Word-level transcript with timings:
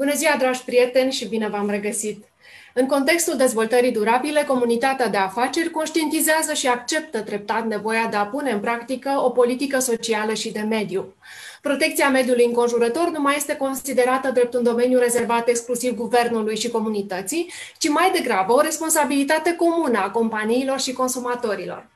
Bună 0.00 0.14
ziua, 0.14 0.36
dragi 0.38 0.64
prieteni, 0.64 1.12
și 1.12 1.28
bine 1.28 1.48
v-am 1.48 1.70
regăsit! 1.70 2.24
În 2.74 2.86
contextul 2.86 3.36
dezvoltării 3.36 3.92
durabile, 3.92 4.44
comunitatea 4.46 5.08
de 5.08 5.16
afaceri 5.16 5.70
conștientizează 5.70 6.52
și 6.52 6.66
acceptă 6.66 7.20
treptat 7.20 7.66
nevoia 7.66 8.06
de 8.10 8.16
a 8.16 8.26
pune 8.26 8.50
în 8.50 8.60
practică 8.60 9.10
o 9.24 9.30
politică 9.30 9.78
socială 9.78 10.34
și 10.34 10.52
de 10.52 10.60
mediu. 10.60 11.14
Protecția 11.62 12.08
mediului 12.08 12.44
înconjurător 12.44 13.10
nu 13.10 13.20
mai 13.20 13.36
este 13.36 13.56
considerată 13.56 14.30
drept 14.30 14.54
un 14.54 14.62
domeniu 14.62 14.98
rezervat 14.98 15.48
exclusiv 15.48 15.94
guvernului 15.94 16.56
și 16.56 16.70
comunității, 16.70 17.52
ci 17.78 17.88
mai 17.88 18.10
degrabă 18.10 18.52
o 18.52 18.60
responsabilitate 18.60 19.54
comună 19.54 19.98
a 19.98 20.10
companiilor 20.10 20.80
și 20.80 20.92
consumatorilor. 20.92 21.88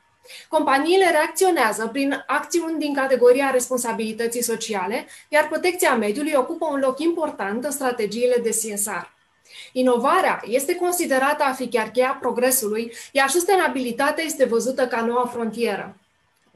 Companiile 0.49 1.09
reacționează 1.09 1.87
prin 1.87 2.23
acțiuni 2.27 2.79
din 2.79 2.93
categoria 2.93 3.49
responsabilității 3.49 4.43
sociale, 4.43 5.07
iar 5.29 5.47
protecția 5.47 5.95
mediului 5.95 6.33
ocupă 6.35 6.65
un 6.71 6.79
loc 6.79 6.99
important 6.99 7.63
în 7.63 7.71
strategiile 7.71 8.35
de 8.43 8.49
CSR. 8.49 9.13
Inovarea 9.71 10.41
este 10.45 10.75
considerată 10.75 11.43
a 11.43 11.53
fi 11.53 11.67
chiar 11.67 11.89
cheia 11.89 12.17
progresului, 12.21 12.91
iar 13.11 13.29
sustenabilitatea 13.29 14.23
este 14.23 14.45
văzută 14.45 14.87
ca 14.87 15.01
noua 15.01 15.25
frontieră. 15.25 15.95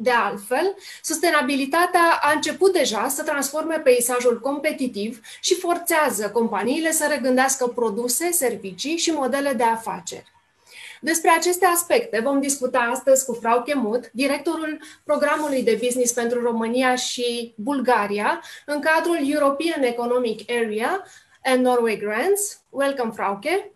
De 0.02 0.12
altfel, 0.12 0.76
sustenabilitatea 1.02 2.20
a 2.22 2.32
început 2.32 2.74
deja 2.74 3.08
să 3.08 3.24
transforme 3.24 3.76
peisajul 3.76 4.40
competitiv 4.40 5.22
și 5.42 5.56
forțează 5.56 6.30
companiile 6.30 6.92
să 6.92 7.06
regândească 7.10 7.68
produse, 7.68 8.32
servicii 8.32 8.98
și 8.98 9.12
modele 9.12 9.54
de 9.54 9.64
afaceri. 9.64 10.39
Despre 11.02 11.30
aceste 11.30 11.66
aspecte 11.66 12.20
vom 12.20 12.40
discuta 12.40 12.80
astăzi 12.80 13.26
cu 13.26 13.34
Frau 13.34 13.62
Chemut, 13.62 14.12
directorul 14.12 14.80
programului 15.04 15.64
de 15.64 15.80
business 15.84 16.14
pentru 16.14 16.42
România 16.42 16.96
și 16.96 17.54
Bulgaria, 17.58 18.42
în 18.66 18.80
cadrul 18.80 19.18
European 19.32 19.84
Economic 19.84 20.52
Area 20.52 21.04
and 21.44 21.66
Norway 21.66 21.98
Grants. 21.98 22.62
Welcome, 22.70 23.12
Frauke! 23.16 23.72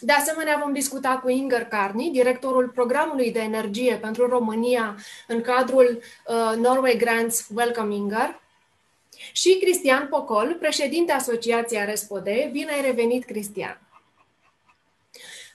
De 0.00 0.12
asemenea, 0.12 0.60
vom 0.62 0.72
discuta 0.72 1.18
cu 1.22 1.28
Inger 1.28 1.64
Carni, 1.64 2.10
directorul 2.10 2.68
programului 2.68 3.32
de 3.32 3.40
energie 3.40 3.94
pentru 3.94 4.26
România 4.26 4.96
în 5.26 5.40
cadrul 5.40 6.00
uh, 6.26 6.56
Norway 6.56 6.96
Grants 6.96 7.46
Welcome 7.54 7.94
Inger. 7.94 8.40
Și 9.32 9.58
Cristian 9.60 10.06
Pocol, 10.10 10.56
președinte 10.60 11.12
Asociației 11.12 11.84
Respode. 11.84 12.48
Bine 12.52 12.72
ai 12.72 12.80
revenit, 12.80 13.24
Cristian! 13.24 13.85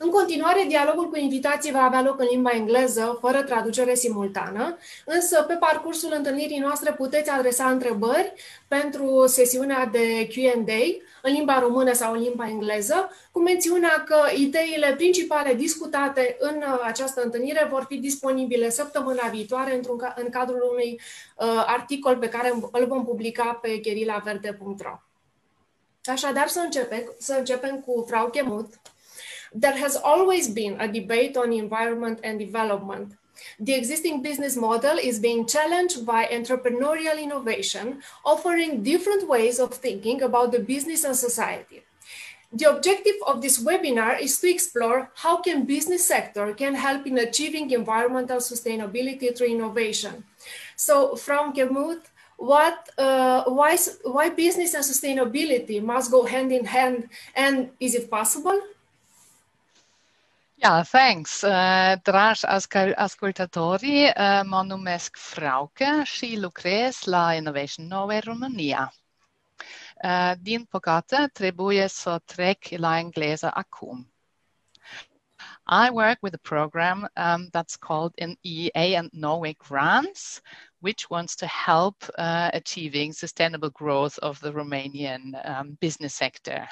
În 0.03 0.09
continuare, 0.09 0.65
dialogul 0.67 1.09
cu 1.09 1.17
invitații 1.17 1.71
va 1.71 1.81
avea 1.81 2.01
loc 2.01 2.19
în 2.19 2.27
limba 2.29 2.51
engleză, 2.51 3.17
fără 3.19 3.43
traducere 3.43 3.95
simultană, 3.95 4.77
însă 5.05 5.41
pe 5.41 5.53
parcursul 5.53 6.13
întâlnirii 6.15 6.59
noastre 6.59 6.91
puteți 6.91 7.29
adresa 7.29 7.69
întrebări 7.69 8.33
pentru 8.67 9.23
sesiunea 9.27 9.85
de 9.85 10.27
Q&A 10.27 11.01
în 11.21 11.33
limba 11.33 11.59
română 11.59 11.93
sau 11.93 12.13
în 12.13 12.21
limba 12.21 12.49
engleză, 12.49 13.09
cu 13.31 13.39
mențiunea 13.39 14.03
că 14.07 14.17
ideile 14.35 14.93
principale 14.95 15.53
discutate 15.53 16.35
în 16.39 16.55
uh, 16.55 16.81
această 16.83 17.21
întâlnire 17.23 17.67
vor 17.71 17.85
fi 17.87 17.97
disponibile 17.97 18.69
săptămâna 18.69 19.27
viitoare 19.27 19.75
într-un, 19.75 20.13
în 20.15 20.29
cadrul 20.29 20.67
unui 20.71 20.99
uh, 21.37 21.63
articol 21.67 22.17
pe 22.17 22.29
care 22.29 22.53
îl 22.71 22.85
vom 22.87 23.05
publica 23.05 23.59
pe 23.61 23.79
cherilaverde.ro. 23.79 24.99
Așadar, 26.03 26.47
să 26.47 26.59
începem, 26.59 27.13
să 27.19 27.35
începem 27.37 27.79
cu 27.79 28.05
Frau 28.07 28.29
Chemut. 28.29 28.67
There 29.53 29.75
has 29.75 29.95
always 29.95 30.47
been 30.47 30.79
a 30.79 30.87
debate 30.87 31.35
on 31.35 31.51
environment 31.51 32.19
and 32.23 32.39
development. 32.39 33.13
The 33.59 33.73
existing 33.73 34.21
business 34.21 34.55
model 34.55 34.97
is 34.97 35.19
being 35.19 35.45
challenged 35.45 36.05
by 36.05 36.25
entrepreneurial 36.25 37.19
innovation, 37.19 38.01
offering 38.23 38.83
different 38.83 39.27
ways 39.27 39.59
of 39.59 39.73
thinking 39.73 40.21
about 40.21 40.51
the 40.51 40.59
business 40.59 41.03
and 41.03 41.15
society. 41.15 41.83
The 42.53 42.69
objective 42.69 43.15
of 43.25 43.41
this 43.41 43.63
webinar 43.63 44.19
is 44.19 44.39
to 44.41 44.49
explore 44.49 45.09
how 45.15 45.37
can 45.41 45.65
business 45.65 46.05
sector 46.05 46.53
can 46.53 46.75
help 46.75 47.07
in 47.07 47.17
achieving 47.17 47.71
environmental 47.71 48.37
sustainability 48.37 49.35
through 49.35 49.47
innovation. 49.47 50.25
So 50.75 51.15
from 51.15 51.53
Kemut, 51.53 52.01
what, 52.35 52.89
uh, 52.97 53.43
why, 53.45 53.77
why 54.03 54.29
business 54.29 54.73
and 54.73 54.83
sustainability 54.83 55.81
must 55.81 56.11
go 56.11 56.25
hand 56.25 56.51
in 56.51 56.65
hand 56.65 57.09
and 57.35 57.69
is 57.79 57.95
it 57.95 58.09
possible? 58.11 58.59
Ja, 60.63 60.83
thanks. 60.83 61.41
Uh, 61.41 61.95
dragi 62.03 62.45
ascoltatori, 62.95 64.11
uh, 64.17 64.41
Frauke 65.11 66.03
și 66.03 66.37
lucrez 66.39 67.01
la 67.03 67.33
Innovation 67.33 67.87
Norway 67.87 68.19
România. 68.19 68.93
Uh, 70.03 70.31
din 70.39 70.63
păcate, 70.63 71.29
trebuie 71.33 71.87
să 71.87 72.19
trec 72.25 72.57
la 72.69 72.97
engleză 72.97 73.51
acum. 73.53 74.13
I 75.65 75.89
work 75.91 76.17
with 76.21 76.35
a 76.35 76.47
program 76.49 77.09
um, 77.15 77.47
that's 77.49 77.75
called 77.79 78.13
an 78.19 78.35
EEA 78.41 78.97
and 78.97 79.09
Norway 79.11 79.53
Grants, 79.53 80.41
which 80.81 81.09
wants 81.09 81.35
to 81.37 81.47
help 81.47 81.95
uh, 82.17 82.51
achieving 82.53 83.13
sustainable 83.13 83.69
growth 83.71 84.17
of 84.19 84.39
the 84.41 84.51
Romanian 84.51 85.33
um, 85.49 85.77
business 85.79 86.13
sector. 86.13 86.67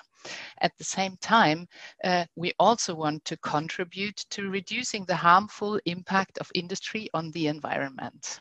At 0.61 0.77
the 0.77 0.83
same 0.83 1.15
time, 1.21 1.67
uh, 2.03 2.25
we 2.35 2.53
also 2.59 2.93
want 2.93 3.23
to 3.25 3.37
contribute 3.37 4.17
to 4.31 4.49
reducing 4.49 5.05
the 5.05 5.15
harmful 5.15 5.79
impact 5.85 6.37
of 6.39 6.51
industry 6.53 7.09
on 7.13 7.31
the 7.31 7.47
environment. 7.47 8.39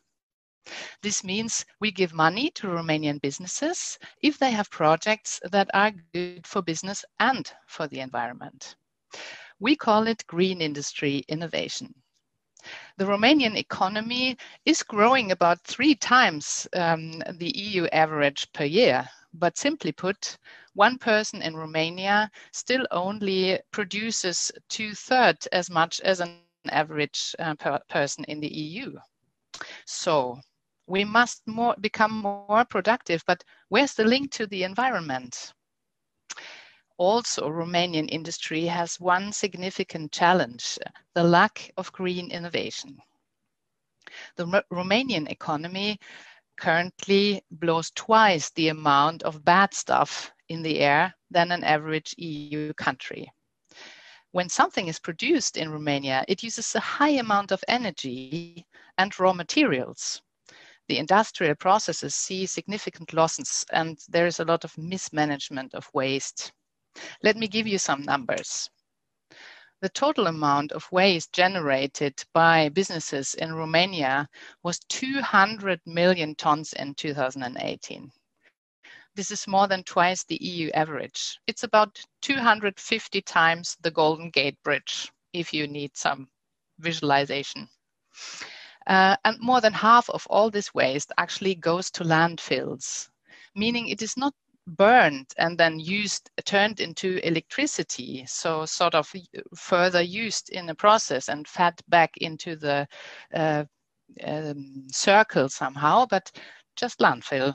This 1.03 1.25
means 1.25 1.65
we 1.81 1.93
give 1.93 2.13
money 2.13 2.51
to 2.57 2.67
Romanian 2.67 3.21
businesses 3.23 3.99
if 4.23 4.39
they 4.39 4.51
have 4.51 4.71
projects 4.71 5.41
that 5.51 5.71
are 5.73 5.93
good 6.13 6.47
for 6.47 6.61
business 6.63 7.05
and 7.21 7.51
for 7.67 7.87
the 7.87 8.01
environment. 8.01 8.77
We 9.61 9.77
call 9.77 10.07
it 10.07 10.27
green 10.27 10.61
industry 10.61 11.25
innovation. 11.29 11.95
The 12.97 13.05
Romanian 13.05 13.57
economy 13.57 14.37
is 14.65 14.83
growing 14.83 15.33
about 15.33 15.63
three 15.65 15.95
times 15.95 16.67
um, 16.75 17.23
the 17.39 17.53
EU 17.57 17.87
average 17.87 18.53
per 18.53 18.65
year, 18.65 19.09
but 19.33 19.59
simply 19.59 19.93
put, 19.93 20.39
one 20.75 20.99
person 20.99 21.43
in 21.43 21.57
Romania 21.57 22.31
still 22.53 22.87
only 22.91 23.61
produces 23.71 24.53
two 24.69 24.95
thirds 24.95 25.47
as 25.47 25.71
much 25.71 26.01
as 26.01 26.21
an 26.21 26.41
average 26.71 27.35
uh, 27.39 27.55
per 27.55 27.79
person 27.89 28.25
in 28.25 28.41
the 28.41 28.53
EU. 28.53 28.99
So 29.87 30.41
we 30.87 31.05
must 31.05 31.47
more, 31.47 31.75
become 31.81 32.13
more 32.13 32.65
productive, 32.65 33.23
but 33.27 33.45
where's 33.69 33.95
the 33.95 34.05
link 34.05 34.33
to 34.33 34.47
the 34.47 34.65
environment? 34.65 35.53
Also, 36.99 37.49
Romanian 37.49 38.09
industry 38.11 38.65
has 38.65 38.99
one 38.99 39.33
significant 39.33 40.11
challenge, 40.13 40.79
the 41.15 41.23
lack 41.23 41.71
of 41.77 41.93
green 41.93 42.31
innovation. 42.31 42.99
The 44.37 44.65
Romanian 44.73 45.31
economy 45.31 46.01
currently 46.57 47.43
blows 47.53 47.93
twice 47.93 48.51
the 48.51 48.69
amount 48.69 49.23
of 49.23 49.45
bad 49.45 49.73
stuff 49.75 50.33
in 50.49 50.63
the 50.63 50.81
air 50.81 51.15
than 51.31 51.53
an 51.53 51.63
average 51.63 52.15
EU 52.19 52.73
country. 52.75 53.31
When 54.33 54.49
something 54.49 54.89
is 54.89 54.99
produced 54.99 55.57
in 55.57 55.71
Romania, 55.71 56.25
it 56.27 56.43
uses 56.43 56.75
a 56.75 56.81
high 56.81 57.17
amount 57.21 57.53
of 57.53 57.63
energy 57.69 58.67
and 58.99 59.19
raw 59.21 59.33
materials. 59.33 60.21
The 60.89 60.99
industrial 60.99 61.55
processes 61.55 62.15
see 62.15 62.45
significant 62.47 63.13
losses 63.13 63.65
and 63.71 63.99
there 64.09 64.27
is 64.27 64.41
a 64.41 64.45
lot 64.45 64.65
of 64.65 64.77
mismanagement 64.77 65.75
of 65.75 65.89
waste. 65.95 66.53
Let 67.23 67.37
me 67.37 67.49
give 67.49 67.67
you 67.67 67.79
some 67.79 68.03
numbers. 68.03 68.71
The 69.81 69.89
total 69.89 70.27
amount 70.27 70.73
of 70.73 70.91
waste 70.91 71.33
generated 71.33 72.25
by 72.33 72.69
businesses 72.69 73.35
in 73.35 73.55
Romania 73.55 74.29
was 74.65 74.81
200 74.89 75.81
million 75.87 76.35
tons 76.35 76.73
in 76.73 76.95
2018. 76.95 78.11
This 79.15 79.31
is 79.31 79.47
more 79.47 79.69
than 79.69 79.85
twice 79.85 80.25
the 80.25 80.43
EU 80.43 80.71
average. 80.71 81.41
It's 81.47 81.63
about 81.63 82.01
250 82.23 83.23
times 83.23 83.77
the 83.81 83.91
Golden 83.91 84.31
Gate 84.31 84.61
Bridge, 84.65 85.13
if 85.33 85.53
you 85.53 85.67
need 85.67 85.97
some 85.97 86.29
visualization. 86.79 87.69
Uh, 88.87 89.17
and 89.25 89.39
more 89.41 89.61
than 89.61 89.73
half 89.73 90.09
of 90.11 90.27
all 90.29 90.51
this 90.51 90.73
waste 90.75 91.13
actually 91.19 91.55
goes 91.55 91.91
to 91.91 92.05
landfills, 92.05 93.11
meaning 93.55 93.89
it 93.89 94.03
is 94.03 94.17
not 94.17 94.35
burned 94.77 95.27
and 95.39 95.59
then 95.59 95.79
used 95.79 96.31
turned 96.45 96.81
into 96.81 97.19
electricity 97.27 98.25
so 98.27 98.65
sort 98.67 98.95
of 98.95 99.11
further 99.57 100.03
used 100.03 100.51
in 100.51 100.67
the 100.67 100.75
process 100.75 101.29
and 101.29 101.49
fed 101.49 101.75
back 101.89 102.17
into 102.19 102.57
the 102.57 102.87
uh, 103.35 103.65
um, 104.25 104.87
circle 104.91 105.49
somehow 105.49 106.07
but 106.07 106.31
just 106.77 106.99
landfill. 106.99 107.55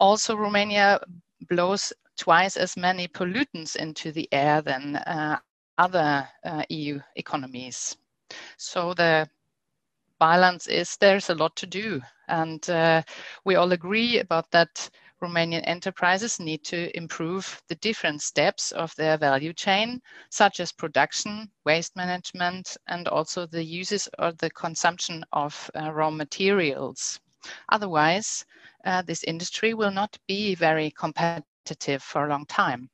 Also 0.00 0.36
romania 0.36 1.00
blows 1.48 1.92
twice 2.16 2.56
as 2.56 2.76
many 2.76 3.08
pollutants 3.08 3.76
into 3.76 4.12
the 4.12 4.28
air 4.32 4.62
than 4.62 4.96
uh, 4.96 5.38
other 5.78 6.28
uh, 6.44 6.62
eu 6.68 7.00
economies. 7.16 7.96
So 8.56 8.94
the 8.94 9.28
balance 10.18 10.66
is 10.68 10.96
there's 10.96 11.30
a 11.30 11.34
lot 11.34 11.56
to 11.56 11.66
do. 11.66 12.00
And 12.28 12.68
uh, 12.70 13.02
we 13.44 13.56
all 13.56 13.72
agree 13.72 14.20
about 14.20 14.50
that 14.52 14.90
Romanian 15.24 15.62
enterprises 15.64 16.38
need 16.38 16.62
to 16.64 16.94
improve 16.94 17.62
the 17.68 17.76
different 17.76 18.20
steps 18.20 18.72
of 18.72 18.94
their 18.96 19.16
value 19.16 19.54
chain, 19.54 20.02
such 20.30 20.60
as 20.60 20.70
production, 20.70 21.50
waste 21.64 21.96
management, 21.96 22.76
and 22.88 23.08
also 23.08 23.46
the 23.46 23.64
uses 23.64 24.06
or 24.18 24.32
the 24.32 24.50
consumption 24.50 25.24
of 25.32 25.70
uh, 25.74 25.90
raw 25.92 26.10
materials. 26.10 27.18
Otherwise, 27.70 28.44
uh, 28.84 29.00
this 29.02 29.24
industry 29.24 29.72
will 29.72 29.90
not 29.90 30.18
be 30.28 30.54
very 30.54 30.90
competitive 30.90 32.02
for 32.02 32.26
a 32.26 32.28
long 32.28 32.44
time. 32.46 32.90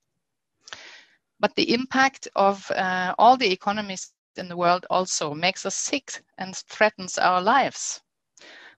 But 1.41 1.57
the 1.57 1.75
impact 1.75 2.29
of 2.37 2.71
uh, 2.71 3.15
all 3.19 3.37
the 3.37 3.51
economies 3.51 4.13
in 4.37 4.49
the 4.49 4.57
world 4.57 4.87
also 4.89 5.35
makes 5.35 5.67
us 5.67 5.75
sick 5.75 6.23
and 6.39 6.57
threatens 6.57 7.19
our 7.19 7.43
lives 7.43 8.01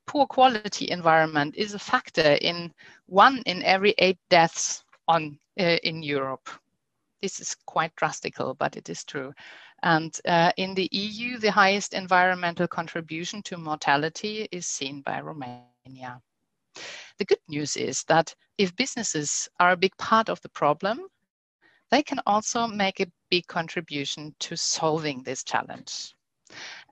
poor 0.06 0.26
quality 0.26 0.90
environment 0.90 1.54
is 1.56 1.74
a 1.74 1.78
factor 1.78 2.38
in 2.40 2.72
one 3.06 3.42
in 3.46 3.62
every 3.62 3.94
eight 3.98 4.18
deaths 4.30 4.84
on 5.08 5.38
uh, 5.58 5.78
in 5.82 6.02
Europe. 6.02 6.48
This 7.20 7.40
is 7.40 7.56
quite 7.66 7.94
drastical, 7.96 8.54
but 8.54 8.76
it 8.76 8.88
is 8.88 9.04
true. 9.04 9.32
And 9.82 10.16
uh, 10.24 10.52
in 10.56 10.74
the 10.74 10.88
EU, 10.92 11.38
the 11.38 11.50
highest 11.50 11.92
environmental 11.94 12.68
contribution 12.68 13.42
to 13.42 13.56
mortality 13.56 14.48
is 14.52 14.66
seen 14.66 15.02
by 15.02 15.20
Romania. 15.20 16.20
The 17.18 17.24
good 17.24 17.42
news 17.48 17.76
is 17.76 18.04
that 18.04 18.34
if 18.58 18.74
businesses 18.76 19.48
are 19.60 19.72
a 19.72 19.76
big 19.76 19.96
part 19.98 20.28
of 20.28 20.40
the 20.40 20.48
problem, 20.48 21.00
they 21.90 22.02
can 22.02 22.20
also 22.26 22.66
make 22.66 23.00
a 23.00 23.12
big 23.28 23.46
contribution 23.46 24.34
to 24.40 24.56
solving 24.56 25.22
this 25.22 25.44
challenge. 25.44 26.14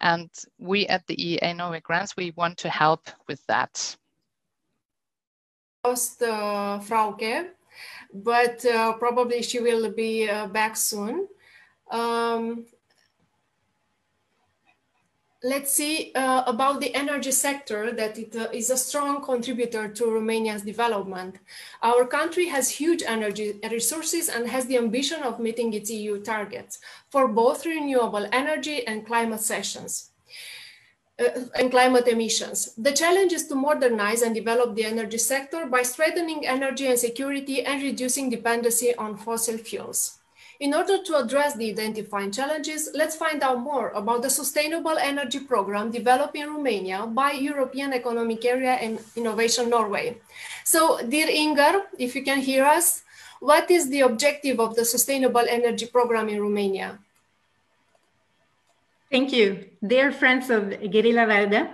And 0.00 0.30
we 0.58 0.86
at 0.86 1.06
the 1.06 1.16
EEA 1.16 1.56
Norway 1.56 1.80
Grants, 1.80 2.16
we 2.16 2.32
want 2.36 2.58
to 2.58 2.68
help 2.70 3.08
with 3.28 3.44
that. 3.46 3.96
Lost 5.84 6.22
uh, 6.22 6.80
Frauke, 6.82 7.48
but 8.12 8.64
uh, 8.66 8.92
probably 8.94 9.42
she 9.42 9.60
will 9.60 9.90
be 9.92 10.28
uh, 10.28 10.46
back 10.46 10.76
soon. 10.76 11.26
Um, 11.90 12.66
let's 15.42 15.72
see 15.72 16.12
uh, 16.14 16.42
about 16.46 16.81
the 16.81 16.94
energy 16.94 17.31
sector 17.31 17.92
that 17.92 18.19
it 18.19 18.37
uh, 18.37 18.48
is 18.52 18.70
a 18.70 18.76
strong 18.76 19.25
contributor 19.25 19.88
to 19.88 20.04
Romania's 20.04 20.62
development. 20.62 21.38
Our 21.82 22.06
country 22.06 22.46
has 22.46 22.69
huge 22.69 23.02
energy 23.06 23.58
resources 23.70 24.28
and 24.28 24.46
has 24.48 24.66
the 24.66 24.76
ambition 24.76 25.22
of 25.22 25.40
meeting 25.40 25.72
its 25.72 25.90
EU 25.90 26.20
targets 26.20 26.78
for 27.08 27.26
both 27.26 27.64
renewable 27.64 28.28
energy 28.32 28.87
and 28.87 29.06
climate 29.06 29.40
sessions. 29.40 30.10
Uh, 31.19 31.44
and 31.54 31.70
climate 31.70 32.08
emissions. 32.08 32.75
The 32.78 32.93
challenge 32.93 33.34
is 33.34 33.46
to 33.48 33.54
modernize 33.54 34.22
and 34.22 34.34
develop 34.34 34.75
the 34.75 34.86
energy 34.86 35.19
sector 35.19 35.66
by 35.66 35.82
strengthening 35.82 36.46
energy 36.46 36.86
and 36.86 36.98
security 36.98 37.62
and 37.62 37.82
reducing 37.82 38.31
dependency 38.31 38.94
on 38.94 39.19
fossil 39.19 39.58
fuels. 39.58 40.19
In 40.60 40.74
order 40.74 41.02
to 41.02 41.16
address 41.16 41.54
the 41.54 41.70
identified 41.70 42.34
challenges, 42.34 42.90
let's 42.92 43.16
find 43.16 43.42
out 43.42 43.60
more 43.60 43.88
about 43.96 44.20
the 44.20 44.28
Sustainable 44.28 44.98
Energy 44.98 45.40
Program 45.40 45.90
developed 45.90 46.36
in 46.36 46.52
Romania 46.52 47.06
by 47.06 47.32
European 47.32 47.94
Economic 47.94 48.44
Area 48.44 48.72
and 48.72 49.00
Innovation 49.16 49.70
Norway. 49.70 50.18
So, 50.64 51.00
dear 51.08 51.28
Inger, 51.30 51.84
if 51.98 52.14
you 52.14 52.22
can 52.22 52.40
hear 52.40 52.66
us, 52.66 53.02
what 53.40 53.70
is 53.70 53.88
the 53.88 54.02
objective 54.02 54.60
of 54.60 54.76
the 54.76 54.84
Sustainable 54.84 55.46
Energy 55.48 55.86
Program 55.86 56.28
in 56.28 56.42
Romania? 56.42 56.98
Thank 59.10 59.32
you. 59.32 59.64
Dear 59.84 60.12
friends 60.12 60.50
of 60.50 60.64
Gherila 60.64 61.26
Verde, 61.26 61.70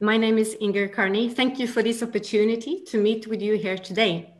my 0.00 0.16
name 0.16 0.38
is 0.38 0.56
Inger 0.60 0.88
Carney. 0.88 1.28
Thank 1.28 1.60
you 1.60 1.68
for 1.68 1.84
this 1.84 2.02
opportunity 2.02 2.82
to 2.88 3.00
meet 3.00 3.28
with 3.28 3.40
you 3.40 3.56
here 3.56 3.78
today. 3.78 4.34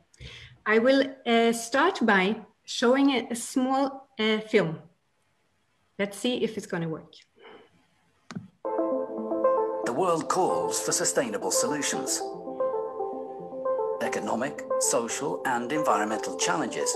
I 0.67 0.81
will 0.81 1.05
uh, 1.25 1.53
start 1.53 2.05
by 2.05 2.43
showing 2.69 3.13
a, 3.13 3.27
a 3.31 3.35
small 3.35 4.09
uh, 4.19 4.41
film. 4.41 4.79
Let's 5.99 6.19
see 6.19 6.45
if 6.45 6.59
it's 6.59 6.67
going 6.67 6.83
to 6.83 6.89
work. 6.91 7.15
The 9.87 9.93
world 9.93 10.29
calls 10.29 10.79
for 10.79 10.93
sustainable 10.93 11.51
solutions. 11.51 12.21
Economic, 14.03 14.61
social 14.81 15.41
and 15.47 15.73
environmental 15.73 16.37
challenges 16.37 16.95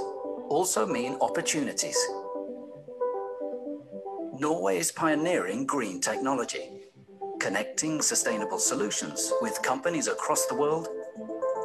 also 0.50 0.86
mean 0.86 1.16
opportunities. 1.22 1.96
Norway 4.38 4.78
is 4.78 4.92
pioneering 4.92 5.64
green 5.64 6.02
technology, 6.02 6.82
connecting 7.40 8.02
sustainable 8.02 8.58
solutions 8.58 9.32
with 9.40 9.62
companies 9.62 10.06
across 10.06 10.44
the 10.46 10.54
world 10.54 10.88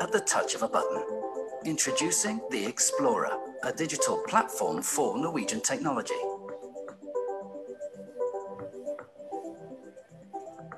at 0.01 0.13
the 0.13 0.21
touch 0.21 0.55
of 0.55 0.63
a 0.63 0.69
button. 0.69 1.03
Introducing 1.65 2.39
the 2.51 2.65
Explorer, 2.65 3.37
a 3.63 3.73
digital 3.73 4.17
platform 4.27 4.81
for 4.81 5.17
Norwegian 5.17 5.61
technology. 5.61 6.13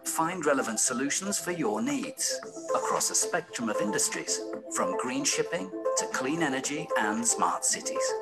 Find 0.03 0.45
relevant 0.45 0.79
solutions 0.79 1.39
for 1.39 1.51
your 1.51 1.81
needs 1.81 2.39
across 2.75 3.09
a 3.09 3.15
spectrum 3.15 3.69
of 3.69 3.77
industries, 3.81 4.41
from 4.75 4.97
green 4.97 5.23
shipping 5.23 5.69
to 5.97 6.05
clean 6.07 6.43
energy 6.43 6.87
and 6.97 7.25
smart 7.25 7.65
cities. 7.65 8.13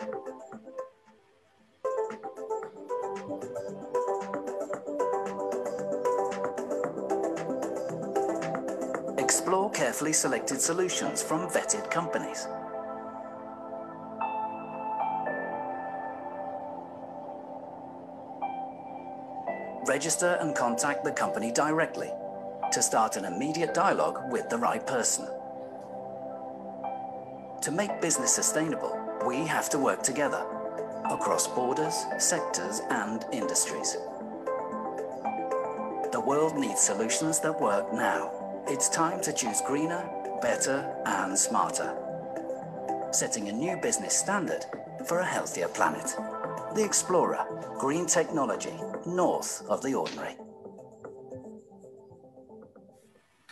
Explore 9.18 9.72
carefully 9.72 10.14
selected 10.14 10.60
solutions 10.62 11.24
from 11.24 11.48
vetted 11.50 11.90
companies. 11.90 12.48
Register 19.88 20.38
and 20.42 20.56
contact 20.56 21.04
the 21.04 21.12
company 21.12 21.52
directly 21.52 22.12
to 22.72 22.82
start 22.82 23.16
an 23.16 23.26
immediate 23.26 23.74
dialogue 23.74 24.32
with 24.32 24.50
the 24.50 24.58
right 24.58 24.86
person. 24.86 25.26
To 27.62 27.72
make 27.72 28.02
business 28.02 28.34
sustainable, 28.34 29.00
we 29.26 29.38
have 29.48 29.70
to 29.70 29.80
work 29.80 30.04
together 30.04 30.46
across 31.10 31.48
borders, 31.48 32.06
sectors 32.18 32.82
and 32.90 33.26
industries. 33.32 33.98
The 36.12 36.24
world 36.26 36.58
needs 36.58 36.82
solutions 36.82 37.40
that 37.40 37.60
work 37.60 37.94
now. 37.94 38.64
It's 38.68 38.90
time 38.90 39.22
to 39.22 39.32
choose 39.32 39.62
greener, 39.62 40.08
better 40.42 40.94
and 41.06 41.38
smarter. 41.38 41.96
Setting 43.12 43.48
a 43.48 43.54
new 43.54 43.78
business 43.78 44.18
standard 44.18 44.66
for 45.06 45.20
a 45.20 45.26
healthier 45.26 45.70
planet. 45.70 46.14
The 46.76 46.84
Explorer, 46.84 47.46
green 47.80 48.06
technology 48.06 48.74
north 49.06 49.64
of 49.70 49.82
the 49.82 49.94
ordinary. 49.94 50.36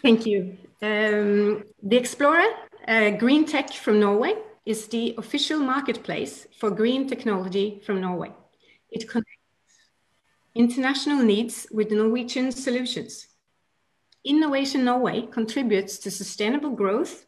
Thank 0.02 0.26
you. 0.26 0.58
Um, 0.82 1.64
the 1.82 1.98
Explorer, 1.98 2.46
uh, 2.88 3.12
green 3.12 3.46
tech 3.46 3.72
from 3.74 4.00
Norway, 4.00 4.36
is 4.66 4.88
the 4.88 5.16
official 5.18 5.60
marketplace 5.60 6.48
for 6.60 6.70
green 6.72 7.08
technology 7.08 7.82
from 7.86 8.02
Norway. 8.02 8.32
It 8.92 9.10
connects 9.10 9.32
international 10.56 11.24
needs 11.24 11.68
with 11.72 11.92
Norwegian 11.92 12.52
solutions. 12.52 13.28
Innovation 14.24 14.84
Norway 14.84 15.28
contributes 15.32 15.98
to 16.00 16.10
sustainable 16.12 16.72
growth 16.72 17.26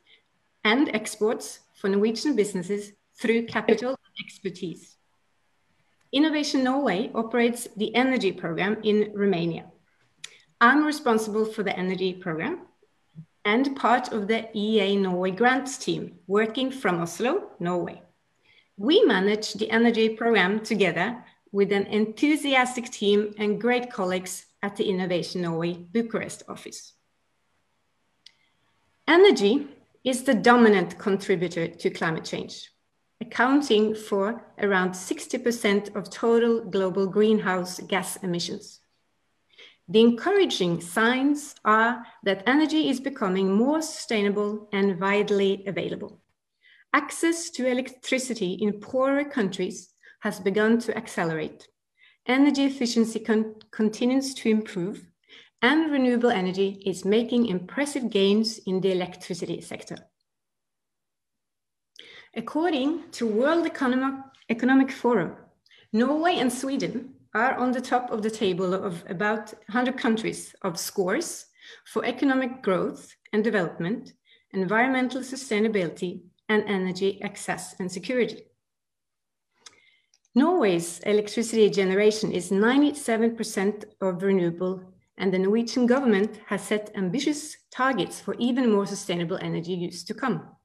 and 0.64 0.90
exports 0.96 1.60
for 1.76 1.90
Norwegian 1.90 2.36
businesses 2.36 2.94
through 3.20 3.46
capital 3.46 3.90
and 3.90 4.26
expertise. 4.26 4.97
Innovation 6.12 6.64
Norway 6.64 7.12
operates 7.14 7.68
the 7.76 7.94
energy 7.94 8.32
program 8.32 8.78
in 8.84 9.12
Romania. 9.14 9.66
I'm 10.62 10.86
responsible 10.86 11.46
for 11.46 11.64
the 11.64 11.78
energy 11.78 12.14
program 12.14 12.62
and 13.44 13.76
part 13.76 14.14
of 14.14 14.28
the 14.28 14.48
EEA 14.56 15.00
Norway 15.00 15.32
grants 15.32 15.78
team 15.78 16.20
working 16.28 16.72
from 16.72 17.02
Oslo, 17.02 17.52
Norway. 17.60 18.02
We 18.78 19.04
manage 19.04 19.54
the 19.54 19.70
energy 19.70 20.10
program 20.10 20.62
together 20.62 21.24
with 21.52 21.72
an 21.72 21.88
enthusiastic 21.88 22.90
team 22.90 23.34
and 23.38 23.60
great 23.60 23.92
colleagues 23.92 24.46
at 24.64 24.76
the 24.76 24.90
Innovation 24.90 25.42
Norway 25.42 25.74
Bucharest 25.74 26.44
office. 26.48 26.94
Energy 29.08 29.68
is 30.04 30.24
the 30.24 30.34
dominant 30.34 30.98
contributor 30.98 31.68
to 31.68 31.90
climate 31.90 32.24
change 32.24 32.70
accounting 33.22 33.96
for 33.96 34.42
around 34.60 34.92
60% 34.92 35.96
of 35.96 36.10
total 36.10 36.62
global 36.62 37.08
greenhouse 37.08 37.80
gas 37.80 38.18
emissions. 38.18 38.80
The 39.90 40.02
encouraging 40.02 40.82
signs 40.82 41.56
are 41.64 42.06
that 42.24 42.44
energy 42.46 42.90
is 42.90 43.00
becoming 43.00 43.56
more 43.56 43.82
sustainable 43.82 44.68
and 44.74 45.00
widely 45.00 45.64
available. 45.66 46.22
Access 46.94 47.50
to 47.52 47.68
electricity 47.68 48.54
in 48.54 48.82
poorer 48.82 49.24
countries 49.24 49.94
has 50.22 50.40
begun 50.40 50.80
to 50.80 50.98
accelerate. 50.98 51.68
Energy 52.26 52.66
efficiency 52.66 53.20
con 53.20 53.56
continues 53.72 54.34
to 54.34 54.50
improve, 54.50 55.08
and 55.62 55.92
renewable 55.92 56.32
energy 56.32 56.82
is 56.86 57.06
making 57.06 57.46
impressive 57.46 58.10
gains 58.10 58.60
in 58.66 58.82
the 58.82 58.92
electricity 58.92 59.62
sector. 59.62 59.98
According 62.36 63.10
to 63.12 63.28
World 63.28 63.66
Economic, 63.66 64.24
Economic 64.50 64.92
Forum, 64.92 65.36
Norway 65.94 66.36
and 66.38 66.52
Sweden 66.52 67.14
are 67.34 67.56
on 67.56 67.72
the 67.72 67.82
top 67.82 68.12
of 68.12 68.22
the 68.22 68.30
table 68.30 68.74
of 68.74 69.04
about 69.10 69.54
100 69.68 69.98
countries 69.98 70.56
of 70.62 70.80
scores 70.80 71.46
for 71.86 72.06
economic 72.06 72.62
growth 72.62 73.16
and 73.34 73.44
development, 73.44 74.14
environmental 74.52 75.22
sustainability, 75.22 76.22
and 76.50 76.64
energy 76.68 77.22
access 77.22 77.76
and 77.80 77.92
security. 77.92 78.44
Norway's 80.36 81.00
electricity 81.00 81.70
generation 81.70 82.32
is 82.32 82.52
97% 82.52 83.86
of 84.02 84.22
renewable, 84.22 84.84
and 85.18 85.34
the 85.34 85.40
Norwegian 85.40 85.88
government 85.88 86.40
has 86.46 86.62
set 86.62 86.92
ambitious 86.96 87.58
targets 87.72 88.22
for 88.22 88.36
even 88.38 88.72
more 88.72 88.86
sustainable 88.86 89.40
energy 89.42 89.74
use 89.74 90.04
to 90.04 90.14
come. 90.14 90.57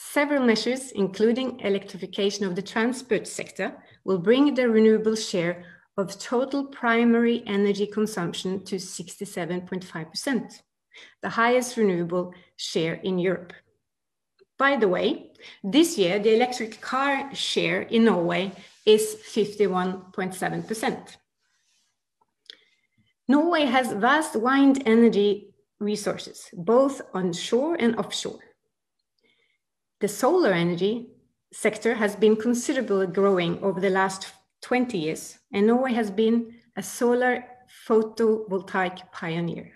Several 0.00 0.46
measures, 0.46 0.92
including 0.92 1.58
electrification 1.58 2.46
of 2.46 2.54
the 2.54 2.62
transport 2.62 3.26
sector, 3.26 3.74
will 4.04 4.20
bring 4.20 4.54
the 4.54 4.68
renewable 4.68 5.16
share 5.16 5.64
of 5.96 6.16
total 6.20 6.66
primary 6.66 7.42
energy 7.48 7.84
consumption 7.84 8.64
to 8.66 8.76
67.5%, 8.76 10.62
the 11.20 11.28
highest 11.28 11.76
renewable 11.76 12.32
share 12.56 12.94
in 12.94 13.18
Europe. 13.18 13.52
By 14.56 14.76
the 14.76 14.86
way, 14.86 15.32
this 15.64 15.98
year 15.98 16.20
the 16.20 16.32
electric 16.32 16.80
car 16.80 17.34
share 17.34 17.82
in 17.82 18.04
Norway 18.04 18.52
is 18.86 19.16
51.7%. 19.26 21.16
Norway 23.26 23.64
has 23.64 23.92
vast 23.94 24.36
wind 24.36 24.80
energy 24.86 25.52
resources, 25.80 26.48
both 26.52 27.02
onshore 27.14 27.74
and 27.80 27.96
offshore. 27.96 28.47
The 30.00 30.06
solar 30.06 30.52
energy 30.52 31.08
sector 31.52 31.94
has 31.96 32.14
been 32.14 32.36
considerably 32.36 33.08
growing 33.08 33.60
over 33.64 33.80
the 33.80 33.90
last 33.90 34.32
20 34.62 34.96
years, 34.96 35.38
and 35.52 35.66
Norway 35.66 35.92
has 35.92 36.08
been 36.08 36.54
a 36.76 36.82
solar 36.84 37.44
photovoltaic 37.88 39.10
pioneer. 39.10 39.72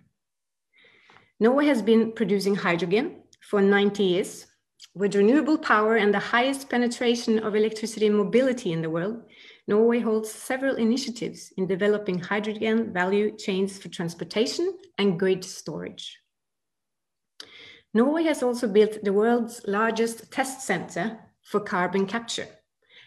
Norway 1.41 1.67
has 1.67 1.83
been 1.83 2.13
producing 2.13 2.55
hydrogen 2.55 3.23
for 3.51 3.61
90 3.61 4.05
years. 4.05 4.47
With 4.95 5.17
renewable 5.17 5.59
power 5.59 5.97
and 5.97 6.15
the 6.15 6.21
highest 6.21 6.71
penetration 6.71 7.41
of 7.41 7.57
electricity 7.57 8.09
mobility 8.09 8.73
in 8.73 8.81
the 8.81 8.91
world, 8.91 9.25
Norway 9.67 9.99
holds 9.99 10.31
several 10.31 10.77
initiatives 10.77 11.53
in 11.57 11.67
developing 11.67 12.21
hydrogen 12.21 12.93
value 12.93 13.37
chains 13.37 13.77
for 13.77 13.89
transportation 13.89 14.79
and 14.99 15.19
grid 15.19 15.43
storage. 15.43 16.22
Norway 17.95 18.25
has 18.25 18.43
also 18.43 18.69
built 18.69 19.05
the 19.05 19.13
world's 19.13 19.61
largest 19.67 20.33
test 20.33 20.67
center 20.67 21.19
for 21.43 21.61
carbon 21.61 22.07
capture, 22.07 22.49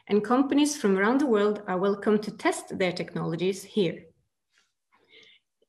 and 0.08 0.24
companies 0.24 0.77
from 0.77 0.96
around 0.96 1.20
the 1.20 1.25
world 1.25 1.63
are 1.68 1.80
welcome 1.80 2.20
to 2.20 2.30
test 2.30 2.77
their 2.77 2.92
technologies 2.92 3.63
here. 3.63 4.04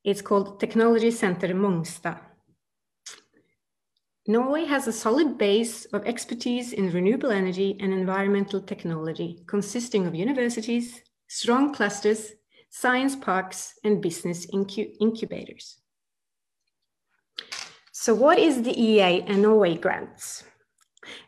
It's 0.03 0.21
called 0.21 0.59
Technology 0.59 1.09
Center 1.09 1.47
Mongstad. 1.47 2.19
Norway 4.27 4.65
has 4.65 4.87
a 4.87 4.93
solid 4.93 5.37
base 5.39 5.85
of 5.85 6.05
expertise 6.05 6.73
in 6.73 6.91
renewable 6.91 7.31
energy 7.31 7.75
and 7.79 7.91
environmental 7.91 8.61
technology, 8.61 9.43
consisting 9.47 10.05
of 10.05 10.13
universities, 10.13 11.01
strong 11.27 11.73
clusters, 11.73 12.33
science 12.69 13.15
parks, 13.15 13.73
and 13.83 14.01
business 14.01 14.45
incubators. 14.53 15.79
So 17.99 18.13
what 18.13 18.37
is 18.37 18.61
the 18.61 18.75
EEA 18.75 19.23
and 19.27 19.41
Norway 19.41 19.75
grants? 19.75 20.43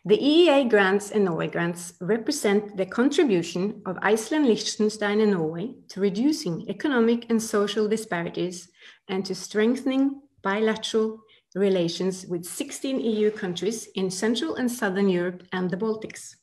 The 0.05 0.19
EEA 0.19 0.69
grants 0.69 1.09
and 1.09 1.25
Norway 1.25 1.47
grants 1.47 1.93
represent 1.99 2.77
the 2.77 2.85
contribution 2.85 3.81
of 3.88 3.97
Iceland, 4.03 4.45
Liechtenstein, 4.45 5.19
and 5.19 5.31
Norway 5.31 5.73
to 5.89 5.99
reducing 5.99 6.69
economic 6.69 7.25
and 7.31 7.41
social 7.41 7.88
disparities 7.88 8.69
and 9.07 9.25
to 9.25 9.33
strengthening 9.33 10.21
bilateral 10.43 11.19
relations 11.55 12.27
with 12.27 12.45
16 12.45 12.99
EU 12.99 13.31
countries 13.31 13.88
in 13.95 14.11
Central 14.11 14.53
and 14.53 14.71
Southern 14.71 15.09
Europe 15.09 15.41
and 15.51 15.71
the 15.71 15.77
Baltics. 15.77 16.35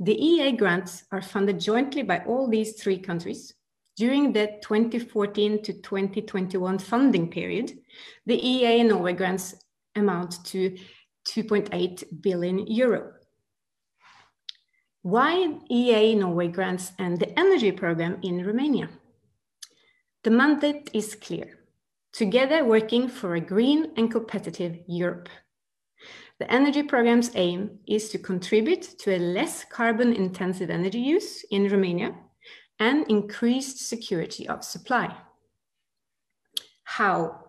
The 0.00 0.16
EEA 0.16 0.56
grants 0.56 1.04
are 1.12 1.20
funded 1.20 1.60
jointly 1.60 2.02
by 2.02 2.20
all 2.20 2.48
these 2.48 2.80
three 2.80 2.98
countries 2.98 3.52
during 3.96 4.32
the 4.32 4.58
2014 4.62 5.62
to 5.62 5.72
2021 5.72 6.78
funding 6.78 7.30
period, 7.30 7.78
the 8.26 8.38
EEA 8.38 8.86
Norway 8.86 9.14
grants 9.14 9.54
amount 9.94 10.44
to 10.44 10.76
2.8 11.28 12.22
billion 12.22 12.66
euro. 12.66 13.12
Why 15.02 15.58
EEA 15.70 16.18
Norway 16.18 16.48
grants 16.48 16.92
and 16.98 17.18
the 17.18 17.38
energy 17.38 17.72
program 17.72 18.18
in 18.22 18.44
Romania? 18.44 18.90
The 20.24 20.30
mandate 20.30 20.90
is 20.92 21.14
clear. 21.14 21.60
Together 22.12 22.64
working 22.64 23.08
for 23.08 23.34
a 23.34 23.40
green 23.40 23.92
and 23.96 24.10
competitive 24.10 24.78
Europe. 24.86 25.28
The 26.38 26.50
energy 26.52 26.82
program's 26.82 27.30
aim 27.34 27.78
is 27.86 28.10
to 28.10 28.18
contribute 28.18 28.82
to 28.98 29.16
a 29.16 29.18
less 29.18 29.64
carbon 29.64 30.12
intensive 30.12 30.68
energy 30.68 30.98
use 30.98 31.44
in 31.50 31.70
Romania 31.70 32.14
and 32.78 33.06
increased 33.08 33.78
security 33.88 34.48
of 34.48 34.64
supply. 34.64 35.16
How? 36.84 37.46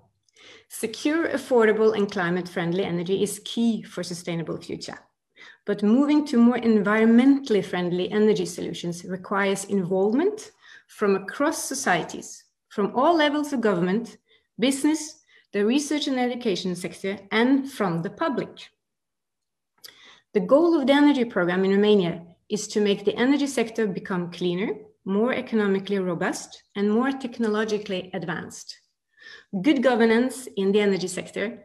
Secure, 0.70 1.30
affordable, 1.30 1.96
and 1.96 2.12
climate 2.12 2.50
friendly 2.50 2.84
energy 2.84 3.24
is 3.24 3.42
key 3.46 3.82
for 3.84 4.04
sustainable 4.04 4.58
future. 4.58 4.98
But 5.66 5.84
moving 5.84 6.26
to 6.28 6.38
more 6.38 6.58
environmentally 6.58 7.64
friendly 7.64 8.12
energy 8.12 8.46
solutions 8.46 9.04
requires 9.06 9.66
involvement 9.66 10.52
from 10.88 11.16
across 11.16 11.64
societies, 11.64 12.44
from 12.70 12.96
all 12.96 13.16
levels 13.16 13.54
of 13.54 13.62
government, 13.62 14.18
business, 14.60 15.22
the 15.54 15.66
research 15.66 16.08
and 16.08 16.20
education 16.20 16.76
sector, 16.76 17.20
and 17.32 17.72
from 17.72 18.02
the 18.02 18.10
public. 18.10 18.70
The 20.34 20.40
goal 20.40 20.80
of 20.80 20.88
the 20.88 20.94
energy 20.94 21.26
program 21.26 21.64
in 21.66 21.72
Romania 21.72 22.24
is 22.50 22.68
to 22.70 22.82
make 22.82 23.06
the 23.06 23.16
energy 23.16 23.48
sector 23.48 23.88
become 23.88 24.32
cleaner, 24.32 24.74
more 25.08 25.34
economically 25.34 26.00
robust, 26.00 26.64
and 26.76 26.92
more 26.92 27.12
technologically 27.12 28.12
advanced. 28.14 28.78
Good 29.62 29.82
governance 29.82 30.48
in 30.58 30.74
the 30.74 30.82
energy 30.82 31.08
sector 31.08 31.64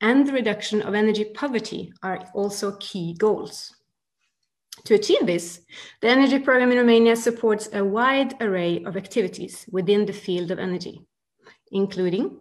and 0.00 0.24
the 0.24 0.32
reduction 0.32 0.82
of 0.82 0.94
energy 0.94 1.24
poverty 1.24 1.92
are 2.04 2.28
also 2.32 2.76
key 2.78 3.16
goals. 3.18 3.74
To 4.84 4.94
achieve 4.94 5.26
this, 5.26 5.62
the 6.00 6.08
energy 6.08 6.38
program 6.38 6.70
in 6.70 6.78
Romania 6.78 7.16
supports 7.16 7.68
a 7.72 7.84
wide 7.84 8.40
array 8.40 8.84
of 8.84 8.96
activities 8.96 9.66
within 9.72 10.06
the 10.06 10.12
field 10.12 10.52
of 10.52 10.60
energy, 10.60 11.00
including 11.72 12.38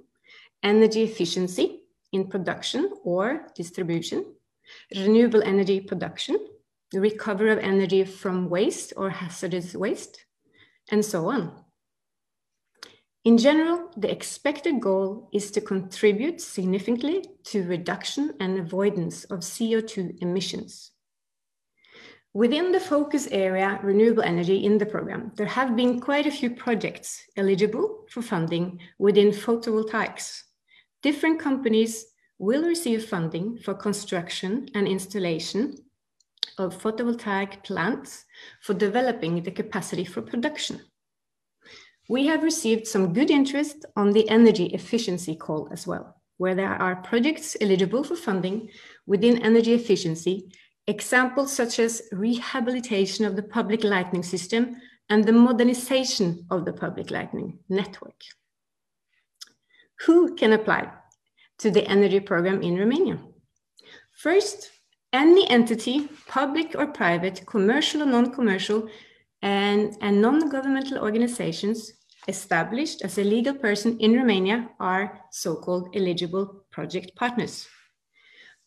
energy 0.61 1.03
efficiency 1.03 1.81
in 2.11 2.27
production 2.27 2.91
or 3.03 3.47
distribution, 3.55 4.35
renewable 4.95 5.41
energy 5.41 5.79
production, 5.79 6.37
the 6.91 6.99
recovery 6.99 7.51
of 7.51 7.57
energy 7.57 8.03
from 8.03 8.47
waste 8.47 8.93
or 8.95 9.09
hazardous 9.09 9.73
waste, 9.73 10.25
and 10.91 11.03
so 11.03 11.29
on. 11.29 11.65
In 13.23 13.39
general, 13.39 13.89
the 13.97 14.11
expected 14.11 14.79
goal 14.79 15.29
is 15.33 15.49
to 15.51 15.61
contribute 15.61 16.39
significantly 16.39 17.25
to 17.45 17.63
reduction 17.63 18.33
and 18.39 18.59
avoidance 18.59 19.23
of 19.25 19.39
CO2 19.39 20.21
emissions. 20.21 20.91
Within 22.35 22.71
the 22.71 22.79
focus 22.79 23.27
area 23.31 23.79
renewable 23.81 24.21
energy 24.21 24.65
in 24.65 24.77
the 24.77 24.85
program, 24.85 25.31
there 25.37 25.47
have 25.47 25.75
been 25.75 26.01
quite 26.01 26.27
a 26.27 26.31
few 26.31 26.51
projects 26.51 27.23
eligible 27.37 28.05
for 28.09 28.21
funding 28.21 28.79
within 28.99 29.29
photovoltaics. 29.31 30.41
Different 31.01 31.39
companies 31.39 32.05
will 32.37 32.63
receive 32.63 33.05
funding 33.05 33.57
for 33.57 33.73
construction 33.73 34.67
and 34.75 34.87
installation 34.87 35.77
of 36.57 36.81
photovoltaic 36.81 37.63
plants 37.63 38.25
for 38.61 38.73
developing 38.73 39.43
the 39.43 39.51
capacity 39.51 40.05
for 40.05 40.21
production. 40.21 40.81
We 42.07 42.27
have 42.27 42.43
received 42.43 42.87
some 42.87 43.13
good 43.13 43.31
interest 43.31 43.85
on 43.95 44.11
the 44.11 44.29
energy 44.29 44.65
efficiency 44.67 45.35
call 45.35 45.69
as 45.71 45.87
well, 45.87 46.21
where 46.37 46.53
there 46.53 46.73
are 46.73 46.97
projects 46.97 47.57
eligible 47.59 48.03
for 48.03 48.15
funding 48.15 48.69
within 49.07 49.41
energy 49.41 49.73
efficiency, 49.73 50.51
examples 50.87 51.51
such 51.51 51.79
as 51.79 52.03
rehabilitation 52.11 53.25
of 53.25 53.35
the 53.35 53.43
public 53.43 53.83
lighting 53.83 54.21
system 54.21 54.75
and 55.09 55.23
the 55.23 55.31
modernization 55.31 56.45
of 56.51 56.65
the 56.65 56.73
public 56.73 57.09
lighting 57.09 57.57
network. 57.69 58.21
Who 60.01 60.35
can 60.35 60.53
apply 60.53 60.91
to 61.59 61.71
the 61.71 61.87
energy 61.87 62.19
program 62.19 62.61
in 62.61 62.77
Romania? 62.77 63.19
First, 64.11 64.71
any 65.13 65.49
entity, 65.49 66.09
public 66.27 66.75
or 66.77 66.87
private, 66.87 67.45
commercial 67.45 68.03
or 68.03 68.05
non-commercial, 68.05 68.89
and, 69.41 69.95
and 70.01 70.21
non-governmental 70.21 70.97
organizations 70.97 71.93
established 72.27 73.03
as 73.03 73.17
a 73.17 73.23
legal 73.23 73.53
person 73.53 73.97
in 73.99 74.15
Romania 74.15 74.69
are 74.79 75.21
so-called 75.31 75.95
eligible 75.95 76.65
project 76.71 77.15
partners. 77.15 77.67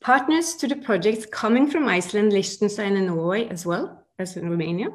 Partners 0.00 0.54
to 0.54 0.68
the 0.68 0.76
projects 0.76 1.26
coming 1.26 1.68
from 1.68 1.88
Iceland, 1.88 2.32
Liechtenstein, 2.32 2.96
and 2.96 3.08
Norway, 3.08 3.48
as 3.48 3.66
well 3.66 4.06
as 4.18 4.36
in 4.36 4.48
Romania, 4.48 4.88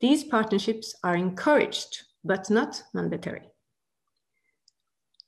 these 0.00 0.24
partnerships 0.24 0.96
are 1.04 1.14
encouraged 1.14 2.02
but 2.24 2.50
not 2.50 2.82
mandatory. 2.92 3.42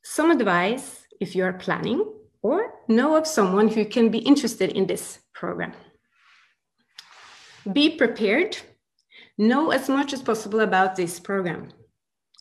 Some 0.03 0.33
advice 0.33 1.07
if 1.21 1.37
you 1.37 1.45
are 1.45 1.53
planning 1.53 2.05
or 2.43 2.75
know 2.89 3.17
of 3.17 3.27
someone 3.27 3.69
who 3.69 3.85
can 3.85 4.09
be 4.09 4.19
interested 4.19 4.71
in 4.73 4.87
this 4.87 5.20
program. 5.41 5.73
Be 7.73 7.97
prepared. 7.97 8.59
Know 9.39 9.71
as 9.71 9.89
much 9.89 10.13
as 10.13 10.23
possible 10.23 10.61
about 10.61 10.97
this 10.97 11.19
program. 11.19 11.73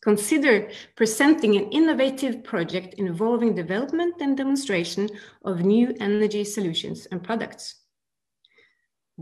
Consider 0.01 0.69
presenting 0.95 1.55
an 1.55 1.71
innovative 1.71 2.43
project 2.43 2.95
involving 2.95 3.55
development 3.55 4.15
and 4.21 4.37
demonstration 4.37 5.09
of 5.43 5.61
new 5.61 5.93
energy 5.99 6.43
solutions 6.43 7.07
and 7.11 7.23
products. 7.23 7.75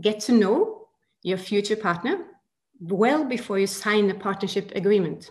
Get 0.00 0.20
to 0.26 0.32
know 0.32 0.88
your 1.22 1.38
future 1.38 1.76
partner 1.76 2.14
well 2.80 3.24
before 3.24 3.58
you 3.58 3.66
sign 3.66 4.10
a 4.10 4.14
partnership 4.14 4.72
agreement. 4.74 5.30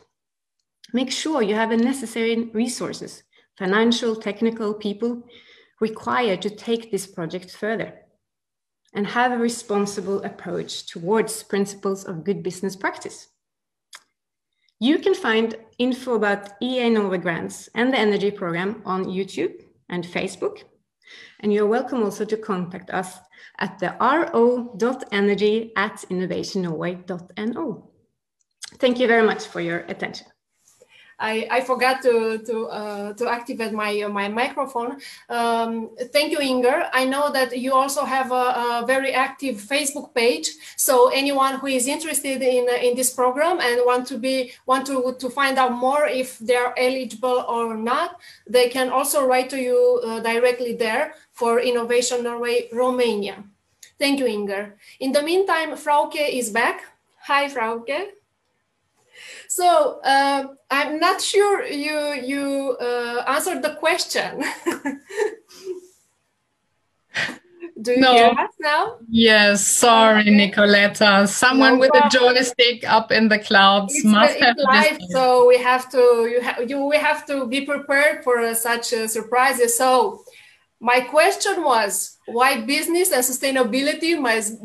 Make 0.94 1.12
sure 1.12 1.42
you 1.42 1.56
have 1.56 1.70
the 1.70 1.78
necessary 1.78 2.50
resources, 2.54 3.24
financial, 3.58 4.16
technical 4.16 4.74
people 4.74 5.24
required 5.80 6.42
to 6.42 6.50
take 6.50 6.92
this 6.92 7.08
project 7.08 7.52
further 7.52 8.07
and 8.94 9.08
have 9.08 9.32
a 9.32 9.38
responsible 9.38 10.22
approach 10.24 10.88
towards 10.88 11.44
principles 11.44 12.04
of 12.06 12.24
good 12.24 12.44
business 12.44 12.76
practice. 12.76 13.28
You 14.80 15.00
can 15.00 15.16
find 15.16 15.56
info 15.80 16.16
about 16.16 16.60
EEA 16.62 16.92
Norway 16.92 17.18
grants 17.18 17.68
and 17.74 17.92
the 17.92 17.98
energy 17.98 18.32
program 18.32 18.82
on 18.86 19.06
YouTube 19.06 19.64
and 19.90 20.04
Facebook. 20.04 20.64
And 21.40 21.52
you're 21.52 21.66
welcome 21.66 22.04
also 22.04 22.26
to 22.26 22.38
contact 22.38 22.90
us 22.92 23.18
at 23.60 23.80
the 23.80 23.96
ro.energy 24.00 25.72
at 25.76 26.06
innovationnorway.no. 26.10 27.90
Thank 28.80 29.00
you 29.00 29.08
very 29.08 29.26
much 29.26 29.48
for 29.48 29.62
your 29.62 29.80
attention. 29.80 30.28
I, 31.20 31.48
I 31.50 31.62
forgot 31.62 32.02
to 32.04 32.38
to 32.46 32.68
uh, 32.68 33.14
to 33.14 33.28
activate 33.28 33.74
my 33.74 34.02
uh, 34.02 34.10
my 34.10 34.28
microphone. 34.28 35.00
Um, 35.30 35.90
thank 36.14 36.32
you, 36.32 36.40
Inger. 36.40 36.90
I 36.94 37.06
know 37.06 37.32
that 37.32 37.58
you 37.58 37.74
also 37.74 38.06
have 38.06 38.32
a, 38.32 38.82
a, 38.82 38.84
very 38.86 39.14
active 39.14 39.56
Facebook 39.56 40.14
page. 40.14 40.50
So 40.76 41.10
anyone 41.10 41.56
who 41.60 41.68
is 41.68 41.88
interested 41.88 42.42
in 42.42 42.70
in 42.70 42.96
this 42.96 43.14
program 43.14 43.60
and 43.60 43.82
want 43.84 44.06
to 44.08 44.18
be 44.18 44.54
want 44.68 44.86
to 44.88 45.16
to 45.18 45.30
find 45.30 45.58
out 45.58 45.74
more 45.74 46.06
if 46.06 46.38
they 46.38 46.56
are 46.56 46.74
eligible 46.78 47.46
or 47.50 47.76
not, 47.76 48.20
they 48.48 48.70
can 48.70 48.90
also 48.90 49.26
write 49.26 49.50
to 49.50 49.58
you 49.58 50.02
uh, 50.06 50.20
directly 50.20 50.74
there 50.74 51.16
for 51.32 51.60
Innovation 51.60 52.24
Norway 52.24 52.70
Romania. 52.72 53.44
Thank 53.98 54.20
you, 54.20 54.28
Inger. 54.28 54.78
In 55.00 55.12
the 55.12 55.24
meantime, 55.24 55.72
Frauke 55.72 56.30
is 56.30 56.52
back. 56.52 56.84
Hi, 57.26 57.50
Frauke. 57.50 58.14
So 59.48 60.00
uh, 60.04 60.48
I'm 60.70 61.00
not 61.00 61.22
sure 61.22 61.66
you 61.66 62.14
you 62.24 62.78
uh, 62.80 63.24
answered 63.28 63.62
the 63.62 63.76
question. 63.76 64.44
Do 67.80 67.92
you 67.92 68.02
no. 68.02 68.14
hear 68.14 68.30
us 68.30 68.54
now? 68.60 68.98
Yes, 69.08 69.66
sorry, 69.66 70.22
okay. 70.22 70.32
Nicoletta. 70.32 71.28
Someone 71.28 71.74
no 71.74 71.80
with 71.80 71.92
a 71.94 72.10
joystick 72.10 72.84
up 72.90 73.12
in 73.12 73.28
the 73.30 73.38
clouds 73.38 73.94
it's, 73.94 74.04
must 74.04 74.34
it's 74.34 74.44
have 74.44 74.58
live, 74.58 74.98
so 75.10 75.48
we 75.48 75.60
have 75.60 75.88
to 75.92 76.28
you 76.32 76.42
have 76.42 76.70
you 76.70 76.86
we 76.86 76.98
have 76.98 77.26
to 77.28 77.46
be 77.48 77.62
prepared 77.62 78.24
for 78.24 78.40
uh, 78.40 78.56
such 78.56 78.86
surprises. 78.86 79.78
So 79.78 80.24
my 80.80 81.02
question 81.02 81.64
was 81.64 82.18
why 82.28 82.62
business 82.62 83.12
and 83.12 83.24
sustainability 83.24 84.20
must, 84.20 84.62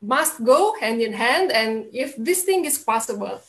must 0.00 0.44
go 0.44 0.78
hand 0.78 1.00
in 1.00 1.12
hand 1.12 1.50
and 1.50 1.86
if 1.92 2.14
this 2.16 2.42
thing 2.44 2.64
is 2.64 2.78
possible. 2.78 3.40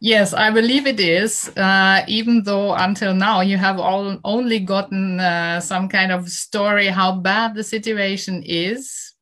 Yes, 0.00 0.34
I 0.34 0.50
believe 0.50 0.86
it 0.86 1.00
is. 1.00 1.48
Uh, 1.56 2.02
even 2.06 2.42
though 2.42 2.74
until 2.74 3.14
now 3.14 3.40
you 3.40 3.56
have 3.56 3.78
all 3.78 4.18
only 4.24 4.60
gotten 4.60 5.20
uh, 5.20 5.60
some 5.60 5.88
kind 5.88 6.12
of 6.12 6.28
story 6.28 6.88
how 6.88 7.12
bad 7.16 7.54
the 7.54 7.64
situation 7.64 8.42
is. 8.44 9.14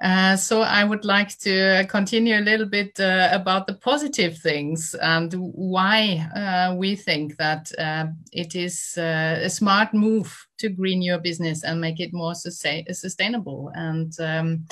Uh, 0.00 0.36
so 0.36 0.62
I 0.62 0.84
would 0.84 1.04
like 1.04 1.36
to 1.40 1.84
continue 1.88 2.38
a 2.38 2.40
little 2.40 2.66
bit 2.66 2.98
uh, 3.00 3.30
about 3.32 3.66
the 3.66 3.74
positive 3.74 4.38
things 4.38 4.94
and 5.02 5.32
why 5.34 6.24
uh, 6.36 6.76
we 6.76 6.94
think 6.94 7.36
that 7.38 7.70
uh, 7.76 8.06
it 8.32 8.54
is 8.54 8.94
a 8.96 9.48
smart 9.50 9.92
move 9.92 10.32
to 10.58 10.68
green 10.68 11.02
your 11.02 11.18
business 11.18 11.64
and 11.64 11.80
make 11.80 11.98
it 11.98 12.12
more 12.12 12.34
sustainable. 12.36 13.72
And 13.74 14.12
um, 14.20 14.66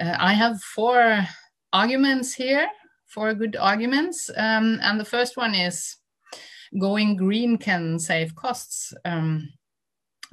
I 0.00 0.32
have 0.32 0.60
four 0.60 1.24
arguments 1.72 2.34
here 2.34 2.68
for 3.08 3.34
good 3.34 3.56
arguments. 3.56 4.30
Um, 4.36 4.78
and 4.82 5.00
the 5.00 5.04
first 5.04 5.36
one 5.36 5.54
is 5.54 5.96
going 6.78 7.16
green 7.16 7.56
can 7.56 7.98
save 7.98 8.34
costs. 8.34 8.92
Um, 9.04 9.48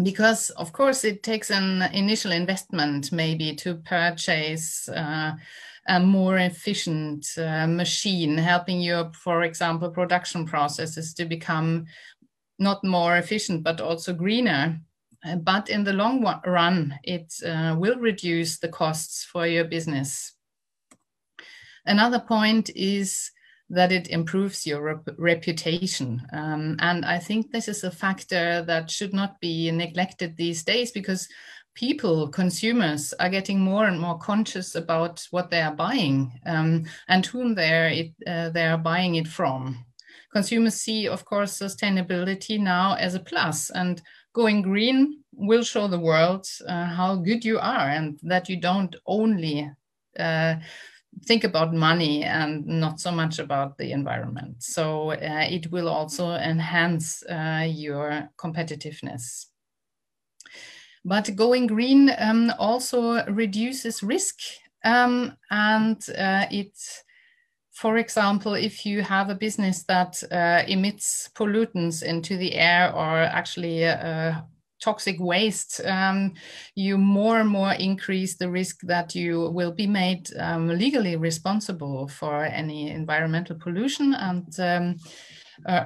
because 0.04 0.50
of 0.52 0.74
course 0.74 1.04
it 1.04 1.24
takes 1.24 1.52
an 1.52 1.82
initial 1.94 2.32
investment 2.32 3.12
maybe 3.12 3.56
to 3.56 3.76
purchase 3.76 4.90
uh, 4.90 5.34
a 5.88 6.00
more 6.00 6.38
efficient 6.38 7.26
uh, 7.38 7.68
machine 7.68 8.38
helping 8.38 8.82
your 8.82 9.12
for 9.14 9.44
example 9.44 9.90
production 9.90 10.46
processes 10.46 11.14
to 11.14 11.26
become 11.26 11.86
not 12.60 12.84
more 12.84 13.18
efficient 13.18 13.64
but 13.64 13.80
also 13.80 14.14
greener 14.14 14.78
uh, 15.26 15.36
but 15.38 15.70
in 15.70 15.84
the 15.84 15.94
long 15.94 16.22
run 16.46 16.98
it 17.04 17.34
uh, 17.46 17.76
will 17.78 17.98
reduce 17.98 18.60
the 18.60 18.70
costs 18.70 19.24
for 19.24 19.48
your 19.48 19.64
business 19.64 20.35
Another 21.86 22.20
point 22.20 22.70
is 22.76 23.32
that 23.70 23.92
it 23.92 24.10
improves 24.10 24.68
your 24.68 24.82
rep 24.82 25.08
reputation. 25.18 26.22
Um, 26.32 26.78
and 26.80 27.04
I 27.06 27.20
think 27.20 27.52
this 27.52 27.68
is 27.68 27.84
a 27.84 27.92
factor 27.92 28.64
that 28.64 28.92
should 28.92 29.14
not 29.14 29.40
be 29.40 29.72
neglected 29.72 30.38
these 30.38 30.64
days 30.64 30.92
because 30.92 31.28
people, 31.74 32.28
consumers, 32.30 33.14
are 33.20 33.30
getting 33.30 33.60
more 33.60 33.88
and 33.88 34.00
more 34.00 34.18
conscious 34.18 34.76
about 34.76 35.26
what 35.32 35.50
they 35.50 35.62
are 35.62 35.76
buying 35.76 36.40
um, 36.46 36.84
and 37.08 37.26
whom 37.26 37.56
they're 37.56 37.90
it, 37.90 38.14
uh, 38.28 38.50
they 38.50 38.66
are 38.66 38.78
buying 38.78 39.16
it 39.16 39.28
from. 39.28 39.84
Consumers 40.32 40.76
see, 40.76 41.08
of 41.08 41.26
course, 41.26 41.58
sustainability 41.58 42.60
now 42.60 42.96
as 42.96 43.16
a 43.16 43.20
plus, 43.20 43.70
and 43.70 44.02
going 44.34 44.62
green 44.62 45.24
will 45.34 45.64
show 45.64 45.88
the 45.88 46.00
world 46.00 46.46
uh, 46.68 46.86
how 46.86 47.16
good 47.16 47.44
you 47.44 47.58
are 47.58 47.90
and 47.90 48.20
that 48.22 48.50
you 48.50 48.60
don't 48.60 48.96
only 49.06 49.72
uh, 50.20 50.56
think 51.24 51.44
about 51.44 51.74
money 51.74 52.24
and 52.24 52.66
not 52.66 53.00
so 53.00 53.12
much 53.12 53.40
about 53.40 53.78
the 53.78 53.92
environment. 53.92 54.62
So 54.62 55.12
uh, 55.12 55.48
it 55.50 55.72
will 55.72 55.88
also 55.88 56.32
enhance 56.32 57.24
uh, 57.24 57.68
your 57.70 58.30
competitiveness. 58.38 59.48
But 61.04 61.36
going 61.36 61.68
green 61.68 62.12
um, 62.18 62.52
also 62.58 63.24
reduces 63.26 64.02
risk 64.02 64.40
um, 64.84 65.38
and 65.50 65.98
uh, 66.18 66.46
it 66.52 66.78
for 67.76 67.98
example, 67.98 68.54
if 68.54 68.86
you 68.86 69.02
have 69.02 69.30
a 69.30 69.36
business 69.36 69.84
that 69.84 70.24
uh, 70.32 70.64
emits 70.66 71.30
pollutants 71.36 72.04
into 72.04 72.38
the 72.38 72.54
air 72.54 72.96
or 72.96 73.18
actually 73.18 73.86
uh, 73.86 74.36
toxic 74.82 75.18
waste, 75.20 75.82
um, 75.86 76.34
you 76.76 76.98
more 76.98 77.40
and 77.40 77.50
more 77.50 77.74
increase 77.74 78.36
the 78.36 78.50
risk 78.50 78.82
that 78.84 79.16
you 79.16 79.50
will 79.50 79.72
be 79.72 79.88
made 79.88 80.30
um, 80.38 80.68
legally 80.68 81.16
responsible 81.16 82.08
for 82.08 82.44
any 82.46 82.90
environmental 82.90 83.56
pollution. 83.56 84.14
And 84.14 84.60
um, 84.60 84.96
uh, 85.66 85.86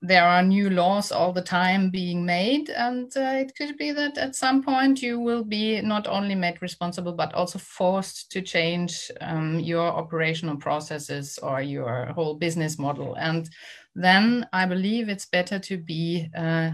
there 0.00 0.24
are 0.24 0.42
new 0.42 0.70
laws 0.70 1.10
all 1.10 1.32
the 1.32 1.42
time 1.42 1.90
being 1.90 2.24
made. 2.24 2.70
And 2.70 3.10
uh, 3.16 3.34
it 3.40 3.52
could 3.56 3.76
be 3.76 3.90
that 3.92 4.16
at 4.16 4.36
some 4.36 4.62
point 4.62 5.02
you 5.02 5.18
will 5.18 5.44
be 5.44 5.80
not 5.80 6.06
only 6.06 6.34
made 6.34 6.62
responsible, 6.62 7.12
but 7.12 7.34
also 7.34 7.58
forced 7.58 8.30
to 8.32 8.40
change 8.40 9.10
um, 9.20 9.58
your 9.58 9.86
operational 9.86 10.56
processes 10.56 11.38
or 11.42 11.60
your 11.60 12.06
whole 12.14 12.34
business 12.34 12.78
model. 12.78 13.16
And 13.16 13.48
then 13.94 14.46
I 14.52 14.66
believe 14.66 15.08
it's 15.08 15.26
better 15.26 15.58
to 15.58 15.76
be 15.76 16.28
uh, 16.36 16.70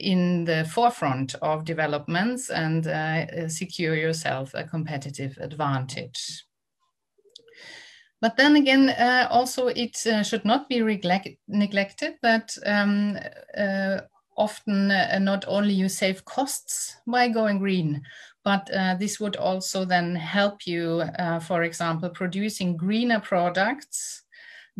in 0.00 0.44
the 0.44 0.64
forefront 0.64 1.34
of 1.42 1.64
developments 1.64 2.50
and 2.50 2.86
uh, 2.86 3.48
secure 3.48 3.94
yourself 3.94 4.52
a 4.54 4.64
competitive 4.64 5.38
advantage. 5.40 6.44
But 8.20 8.36
then 8.36 8.56
again, 8.56 8.90
uh, 8.90 9.28
also 9.30 9.68
it 9.68 10.06
uh, 10.06 10.22
should 10.22 10.44
not 10.44 10.68
be 10.68 10.80
neglected 11.48 12.14
that 12.22 12.56
um, 12.66 13.18
uh, 13.56 14.00
often 14.36 14.90
uh, 14.90 15.18
not 15.18 15.44
only 15.48 15.72
you 15.72 15.88
save 15.88 16.24
costs 16.24 16.96
by 17.06 17.28
going 17.28 17.58
green, 17.58 18.02
but 18.44 18.70
uh, 18.74 18.94
this 18.96 19.20
would 19.20 19.36
also 19.36 19.84
then 19.84 20.14
help 20.14 20.66
you, 20.66 21.02
for 21.46 21.62
example, 21.62 22.10
producing 22.10 22.76
greener 22.76 23.20
products 23.20 24.24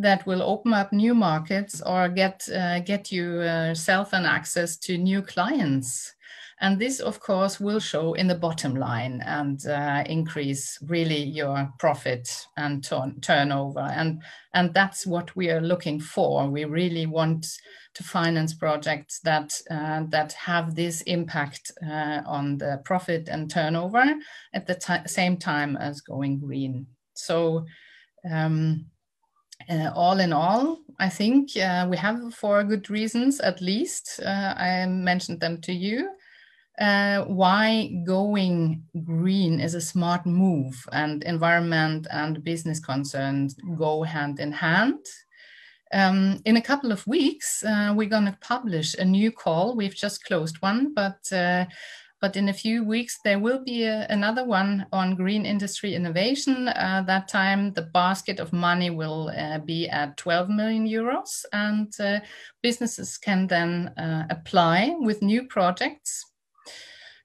that 0.00 0.26
will 0.26 0.42
open 0.42 0.72
up 0.72 0.92
new 0.92 1.14
markets 1.14 1.82
or 1.82 2.08
get 2.08 2.48
uh, 2.48 2.80
get 2.80 3.12
you 3.12 3.40
uh, 3.40 3.74
and 4.12 4.26
access 4.26 4.76
to 4.78 4.98
new 4.98 5.22
clients 5.22 6.14
And 6.62 6.78
this, 6.78 7.00
of 7.00 7.20
course, 7.20 7.58
will 7.58 7.80
show 7.80 8.12
in 8.12 8.28
the 8.28 8.34
bottom 8.34 8.74
line 8.74 9.22
and 9.24 9.66
uh, 9.66 10.04
increase 10.04 10.78
really 10.82 11.22
your 11.22 11.72
profit 11.78 12.28
and 12.58 12.84
turn 12.84 13.18
turnover. 13.22 13.80
And, 13.80 14.22
and 14.52 14.74
that's 14.74 15.06
what 15.06 15.34
we 15.34 15.50
are 15.50 15.62
looking 15.62 15.98
for. 15.98 16.50
We 16.50 16.66
really 16.66 17.06
want 17.06 17.46
to 17.94 18.04
finance 18.04 18.52
projects 18.52 19.20
that, 19.20 19.58
uh, 19.70 20.04
that 20.10 20.34
have 20.34 20.74
this 20.74 21.00
impact 21.02 21.72
uh, 21.82 22.20
on 22.26 22.58
the 22.58 22.82
profit 22.84 23.28
and 23.30 23.50
turnover 23.50 24.04
at 24.52 24.66
the 24.66 25.02
same 25.06 25.38
time 25.38 25.78
as 25.78 26.02
going 26.02 26.40
green. 26.40 26.86
So 27.14 27.64
um, 28.30 28.84
uh, 29.70 29.92
all 29.94 30.18
in 30.20 30.32
all, 30.32 30.78
I 30.98 31.08
think 31.08 31.56
uh, 31.56 31.86
we 31.88 31.96
have 31.96 32.34
four 32.34 32.64
good 32.64 32.90
reasons, 32.90 33.40
at 33.40 33.60
least. 33.60 34.20
Uh, 34.24 34.54
I 34.56 34.86
mentioned 34.86 35.40
them 35.40 35.60
to 35.62 35.72
you. 35.72 36.10
Uh, 36.80 37.24
why 37.24 37.92
going 38.06 38.82
green 39.04 39.60
is 39.60 39.74
a 39.74 39.80
smart 39.80 40.24
move 40.24 40.74
and 40.92 41.22
environment 41.24 42.06
and 42.10 42.42
business 42.42 42.80
concerns 42.80 43.54
go 43.76 44.02
hand 44.02 44.40
in 44.40 44.50
hand. 44.50 45.04
Um, 45.92 46.40
in 46.44 46.56
a 46.56 46.62
couple 46.62 46.90
of 46.92 47.06
weeks, 47.06 47.64
uh, 47.64 47.92
we're 47.94 48.08
going 48.08 48.26
to 48.26 48.38
publish 48.40 48.94
a 48.94 49.04
new 49.04 49.30
call. 49.30 49.76
We've 49.76 49.94
just 49.94 50.24
closed 50.24 50.62
one, 50.62 50.94
but 50.94 51.20
uh, 51.32 51.66
but 52.20 52.36
in 52.36 52.48
a 52.48 52.52
few 52.54 52.84
weeks, 52.84 53.18
there 53.24 53.38
will 53.38 53.64
be 53.64 53.84
a, 53.84 54.06
another 54.10 54.44
one 54.44 54.86
on 54.92 55.16
green 55.16 55.46
industry 55.46 55.94
innovation. 55.94 56.68
Uh, 56.68 57.02
that 57.06 57.28
time, 57.28 57.72
the 57.72 57.82
basket 57.82 58.40
of 58.40 58.52
money 58.52 58.90
will 58.90 59.30
uh, 59.36 59.58
be 59.58 59.88
at 59.88 60.16
12 60.16 60.48
million 60.48 60.86
euros, 60.86 61.44
and 61.52 61.92
uh, 62.00 62.20
businesses 62.62 63.16
can 63.18 63.46
then 63.46 63.88
uh, 63.96 64.26
apply 64.30 64.94
with 65.00 65.22
new 65.22 65.44
projects. 65.44 66.24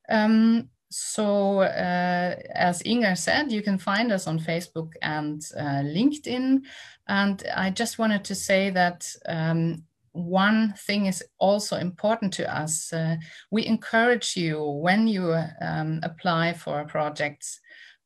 Um, 0.09 0.69
so, 0.89 1.59
uh, 1.59 2.35
as 2.53 2.81
Inger 2.85 3.15
said, 3.15 3.51
you 3.51 3.61
can 3.61 3.77
find 3.77 4.13
us 4.13 4.27
on 4.27 4.39
Facebook 4.39 4.93
and 5.01 5.41
uh, 5.57 5.83
LinkedIn. 5.83 6.61
And 7.07 7.43
I 7.53 7.69
just 7.69 7.99
wanted 7.99 8.23
to 8.25 8.35
say 8.35 8.69
that 8.69 9.05
um, 9.25 9.83
one 10.15 10.73
thing 10.77 11.05
is 11.05 11.23
also 11.37 11.77
important 11.77 12.33
to 12.33 12.57
us. 12.57 12.91
Uh, 12.93 13.17
we 13.51 13.65
encourage 13.65 14.37
you 14.37 14.63
when 14.63 15.07
you 15.07 15.35
um, 15.61 15.99
apply 16.03 16.53
for 16.53 16.85
projects 16.85 17.59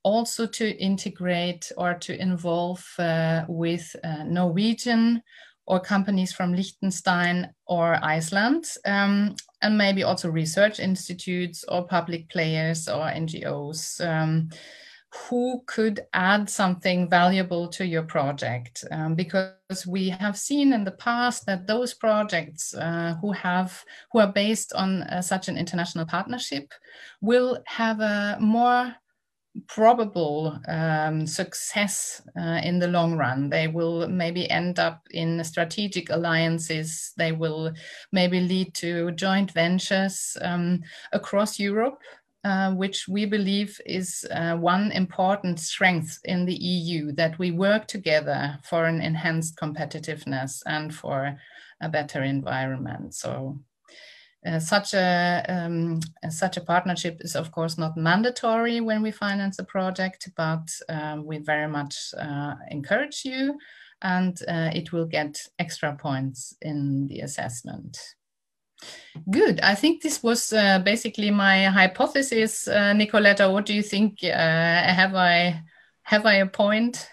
also 0.03 0.47
to 0.47 0.77
integrate 0.77 1.71
or 1.77 1.93
to 1.93 2.19
involve 2.19 2.85
uh, 2.97 3.43
with 3.47 3.95
uh, 4.03 4.23
Norwegian 4.23 5.21
or 5.67 5.79
companies 5.79 6.33
from 6.33 6.53
Liechtenstein 6.53 7.53
or 7.67 8.03
Iceland, 8.03 8.65
um, 8.85 9.35
and 9.61 9.77
maybe 9.77 10.01
also 10.01 10.29
research 10.29 10.79
institutes 10.79 11.63
or 11.67 11.85
public 11.85 12.27
players 12.29 12.87
or 12.87 13.05
NGOs. 13.05 14.03
Um, 14.03 14.49
who 15.11 15.63
could 15.65 16.05
add 16.13 16.49
something 16.49 17.09
valuable 17.09 17.67
to 17.67 17.85
your 17.85 18.03
project 18.03 18.85
um, 18.91 19.15
because 19.15 19.87
we 19.87 20.09
have 20.09 20.37
seen 20.37 20.71
in 20.71 20.83
the 20.83 20.91
past 20.91 21.45
that 21.45 21.65
those 21.65 21.93
projects 21.93 22.75
uh, 22.75 23.15
who 23.21 23.31
have 23.31 23.83
who 24.11 24.19
are 24.19 24.31
based 24.31 24.71
on 24.73 25.01
uh, 25.03 25.21
such 25.21 25.47
an 25.47 25.57
international 25.57 26.05
partnership 26.05 26.73
will 27.21 27.59
have 27.65 27.99
a 28.01 28.37
more 28.39 28.95
probable 29.67 30.59
um, 30.67 31.25
success 31.25 32.21
uh, 32.39 32.61
in 32.63 32.79
the 32.79 32.87
long 32.87 33.17
run. 33.17 33.49
They 33.49 33.67
will 33.67 34.07
maybe 34.07 34.49
end 34.49 34.77
up 34.77 35.01
in 35.11 35.43
strategic 35.43 36.11
alliances. 36.11 37.13
They 37.17 37.31
will 37.31 37.73
maybe 38.11 38.41
lead 38.41 38.73
to 38.75 39.11
joint 39.11 39.51
ventures 39.51 40.37
um, 40.41 40.81
across 41.11 41.59
Europe 41.59 41.99
uh, 42.43 42.71
which 42.71 43.07
we 43.07 43.25
believe 43.25 43.81
is 43.85 44.25
uh, 44.31 44.55
one 44.55 44.91
important 44.91 45.59
strength 45.59 46.19
in 46.23 46.45
the 46.45 46.55
EU 46.55 47.11
that 47.11 47.37
we 47.37 47.51
work 47.51 47.87
together 47.87 48.57
for 48.63 48.85
an 48.85 49.01
enhanced 49.01 49.57
competitiveness 49.57 50.61
and 50.65 50.95
for 50.95 51.37
a 51.81 51.89
better 51.89 52.23
environment. 52.23 53.13
So. 53.13 53.59
Uh, 54.47 54.57
such 54.57 54.93
a 54.93 55.43
um, 55.49 55.99
such 56.29 56.55
a 56.55 56.61
partnership 56.61 57.17
is 57.19 57.35
of 57.35 57.51
course 57.51 57.77
not 57.77 57.97
mandatory 57.97 58.79
when 58.79 59.01
we 59.01 59.11
finance 59.11 59.59
a 59.59 59.65
project, 59.65 60.29
but 60.37 60.65
um, 60.87 61.25
we 61.25 61.39
very 61.39 61.67
much 61.67 62.13
uh, 62.17 62.53
encourage 62.71 63.25
you, 63.25 63.59
and 64.01 64.41
uh, 64.47 64.69
it 64.73 64.93
will 64.93 65.05
get 65.05 65.45
extra 65.59 65.93
points 65.93 66.55
in 66.61 67.05
the 67.07 67.19
assessment. 67.19 67.97
Good. 69.29 69.59
I 69.61 69.75
think 69.75 70.01
this 70.01 70.23
was 70.23 70.53
uh, 70.53 70.79
basically 70.79 71.31
my 71.31 71.65
hypothesis, 71.65 72.67
uh, 72.67 72.93
Nicoletta. 72.93 73.51
What 73.51 73.65
do 73.65 73.73
you 73.73 73.83
think? 73.83 74.19
Uh, 74.23 74.27
have 74.29 75.15
I 75.15 75.61
have 76.03 76.25
I 76.25 76.35
a 76.35 76.45
point? 76.47 77.07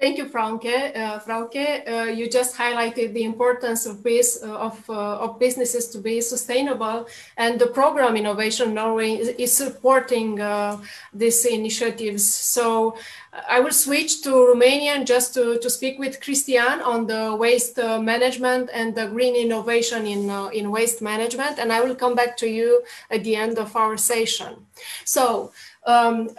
Thank 0.00 0.18
you, 0.18 0.26
Frauke. 0.26 0.96
Uh, 0.96 1.20
Frauke, 1.20 1.88
uh, 1.88 2.10
you 2.10 2.28
just 2.28 2.56
highlighted 2.56 3.14
the 3.14 3.22
importance 3.22 3.86
of, 3.86 4.04
uh, 4.04 4.48
of, 4.48 4.90
uh, 4.90 5.18
of, 5.18 5.38
businesses 5.38 5.88
to 5.90 5.98
be 5.98 6.20
sustainable, 6.20 7.06
and 7.36 7.60
the 7.60 7.68
program 7.68 8.16
Innovation 8.16 8.74
Norway 8.74 9.12
is, 9.12 9.28
is 9.28 9.52
supporting 9.52 10.40
uh, 10.40 10.78
these 11.12 11.46
initiatives. 11.46 12.24
So 12.24 12.96
I 13.48 13.60
will 13.60 13.72
switch 13.72 14.22
to 14.22 14.30
Romanian 14.30 15.06
just 15.06 15.32
to, 15.34 15.58
to 15.60 15.70
speak 15.70 16.00
with 16.00 16.20
Christian 16.20 16.80
on 16.82 17.06
the 17.06 17.36
waste 17.36 17.78
uh, 17.78 18.00
management 18.00 18.70
and 18.74 18.96
the 18.96 19.06
green 19.06 19.36
innovation 19.36 20.06
in, 20.06 20.28
in 20.52 20.72
waste 20.72 21.02
management, 21.02 21.60
and 21.60 21.72
I 21.72 21.80
will 21.80 21.94
come 21.94 22.16
back 22.16 22.36
to 22.38 22.48
you 22.48 22.82
at 23.10 23.22
the 23.22 23.36
end 23.36 23.58
of 23.58 23.76
our 23.76 23.96
session. 23.96 24.66
So, 25.04 25.52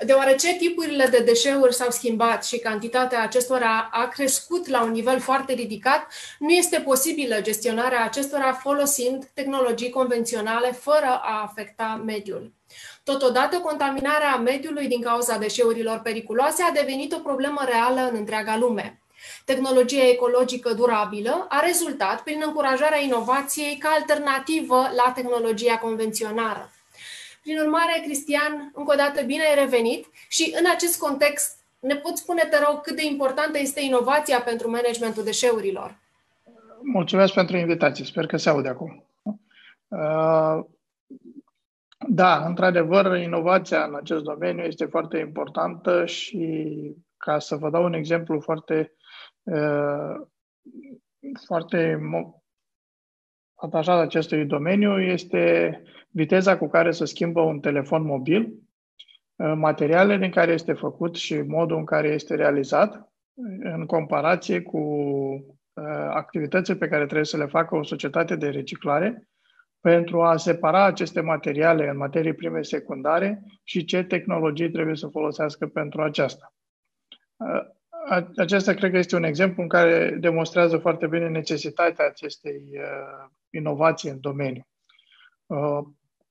deoarece 0.06 0.56
tipurile 0.56 1.06
de 1.06 1.18
deșeuri 1.18 1.74
s-au 1.74 1.90
schimbat 1.90 2.46
și 2.46 2.58
cantitatea 2.58 3.22
acestora 3.22 3.90
a 3.92 4.08
crescut 4.08 4.68
la 4.68 4.84
un 4.84 4.92
nivel 4.92 5.20
foarte 5.20 5.54
ridicat, 5.54 6.08
nu 6.40 6.50
este 6.50 6.80
posibilă 6.80 7.42
gestionarea 7.42 8.04
acestora 8.04 8.54
folosind 8.54 9.30
tehnologii 9.34 9.90
convenționale 9.90 10.72
fără 10.72 11.20
a 11.24 11.42
afecta 11.42 12.02
mediul. 12.06 12.52
Totodată, 13.04 13.58
contaminarea 13.58 14.36
mediului 14.36 14.88
din 14.88 15.02
cauza 15.02 15.38
deșeurilor 15.38 16.00
periculoase 16.00 16.64
a 16.64 16.72
devenit 16.72 17.14
o 17.14 17.20
problemă 17.20 17.62
reală 17.66 18.10
în 18.10 18.16
întreaga 18.16 18.58
lume. 18.58 19.00
Tehnologia 19.46 20.08
ecologică 20.08 20.74
durabilă 20.74 21.46
a 21.50 21.60
rezultat 21.66 22.22
prin 22.22 22.42
încurajarea 22.46 23.02
inovației 23.02 23.78
ca 23.78 23.90
alternativă 23.90 24.90
la 24.96 25.12
tehnologia 25.16 25.78
convențională. 25.78 26.70
Prin 27.46 27.60
urmare, 27.60 28.02
Cristian, 28.04 28.72
încă 28.74 28.92
o 28.94 28.96
dată 28.96 29.24
bine 29.26 29.44
ai 29.44 29.64
revenit 29.64 30.06
și 30.28 30.56
în 30.60 30.66
acest 30.76 31.00
context 31.00 31.64
ne 31.80 31.96
poți 31.96 32.22
spune, 32.22 32.42
te 32.50 32.58
rog, 32.68 32.82
cât 32.82 32.96
de 32.96 33.06
importantă 33.06 33.58
este 33.58 33.82
inovația 33.82 34.40
pentru 34.42 34.70
managementul 34.70 35.24
deșeurilor? 35.24 35.98
Mulțumesc 36.82 37.34
pentru 37.34 37.58
invitație. 37.58 38.06
Sper 38.06 38.26
că 38.26 38.38
se 38.38 38.50
aude 38.50 38.68
acum. 38.68 39.04
Uh, 39.88 40.60
da, 42.08 42.46
într-adevăr, 42.46 43.18
inovația 43.18 43.84
în 43.84 43.96
acest 43.96 44.24
domeniu 44.24 44.64
este 44.64 44.86
foarte 44.86 45.18
importantă 45.18 46.06
și 46.06 46.72
ca 47.18 47.40
să 47.40 47.56
vă 47.56 47.70
dau 47.70 47.84
un 47.84 47.94
exemplu 47.94 48.40
foarte, 48.40 48.94
uh, 49.44 50.16
foarte 51.46 52.00
atașat 53.56 54.00
acestui 54.00 54.46
domeniu, 54.46 55.02
este 55.02 55.82
viteza 56.15 56.58
cu 56.58 56.67
care 56.67 56.91
se 56.91 57.06
schimbă 57.06 57.41
un 57.41 57.60
telefon 57.60 58.04
mobil, 58.06 58.54
uh, 59.36 59.54
materialele 59.56 60.17
din 60.17 60.32
care 60.32 60.51
este 60.51 60.73
făcut 60.73 61.15
și 61.15 61.36
modul 61.41 61.78
în 61.78 61.86
care 61.86 62.08
este 62.08 62.36
realizat, 62.36 63.10
în 63.60 63.86
comparație 63.86 64.62
cu 64.62 64.78
uh, 64.78 65.84
activitățile 66.10 66.78
pe 66.78 66.88
care 66.88 67.04
trebuie 67.04 67.25
să 67.25 67.38
le 67.38 67.45
facă 67.45 67.75
o 67.75 67.84
societate 67.84 68.36
de 68.36 68.49
reciclare 68.49 69.30
pentru 69.80 70.23
a 70.23 70.38
separa 70.38 70.84
aceste 70.84 71.21
materiale 71.21 71.89
în 71.89 71.97
materii 71.97 72.34
prime 72.34 72.62
secundare 72.62 73.43
și 73.63 73.86
ce 73.86 74.04
tehnologii 74.04 74.71
trebuie 74.71 74.95
să 74.95 75.08
folosească 75.08 75.67
pentru 75.67 76.01
aceasta. 76.01 76.54
Uh, 77.36 77.67
acesta 78.36 78.73
cred 78.73 78.91
că 78.91 78.97
este 78.97 79.15
un 79.15 79.23
exemplu 79.23 79.62
în 79.62 79.69
care 79.69 80.17
demonstrează 80.19 80.78
foarte 80.78 81.08
bine 81.08 81.30
necesitatea 81.30 82.06
acestei 82.06 82.62
inovații 83.49 84.10
în 84.10 84.19
domeniu. 84.19 84.67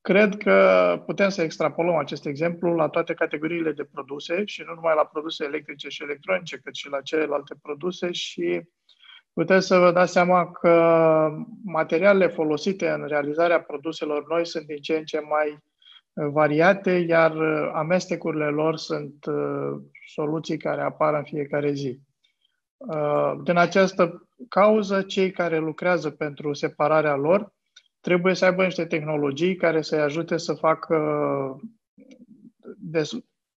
Cred 0.04 0.36
că 0.36 1.02
putem 1.06 1.28
să 1.28 1.42
extrapolăm 1.42 1.96
acest 1.96 2.26
exemplu 2.26 2.74
la 2.74 2.88
toate 2.88 3.14
categoriile 3.14 3.72
de 3.72 3.84
produse 3.84 4.44
și 4.44 4.62
nu 4.66 4.74
numai 4.74 4.94
la 4.96 5.04
produse 5.04 5.44
electrice 5.44 5.88
și 5.88 6.02
electronice, 6.02 6.60
cât 6.64 6.74
și 6.74 6.88
la 6.88 7.00
celelalte 7.00 7.54
produse 7.62 8.12
și 8.12 8.62
puteți 9.32 9.66
să 9.66 9.78
vă 9.78 9.92
dați 9.92 10.12
seama 10.12 10.50
că 10.50 10.72
materialele 11.64 12.26
folosite 12.26 12.88
în 12.88 13.06
realizarea 13.06 13.60
produselor 13.60 14.26
noi 14.28 14.46
sunt 14.46 14.66
din 14.66 14.76
ce 14.76 14.96
în 14.96 15.04
ce 15.04 15.20
mai 15.20 15.58
variate, 16.14 16.90
iar 16.90 17.36
amestecurile 17.72 18.46
lor 18.46 18.76
sunt 18.76 19.24
uh, 19.26 19.82
soluții 20.06 20.56
care 20.56 20.82
apar 20.82 21.14
în 21.14 21.24
fiecare 21.24 21.72
zi. 21.72 22.00
Uh, 22.76 23.32
din 23.44 23.56
această 23.56 24.28
cauză, 24.48 25.02
cei 25.02 25.30
care 25.30 25.58
lucrează 25.58 26.10
pentru 26.10 26.52
separarea 26.52 27.16
lor 27.16 27.52
trebuie 28.04 28.34
să 28.34 28.44
aibă 28.44 28.64
niște 28.64 28.84
tehnologii 28.84 29.56
care 29.56 29.82
să-i 29.82 30.00
ajute 30.00 30.36
să 30.36 30.52
facă 30.52 30.96
des, 32.76 33.10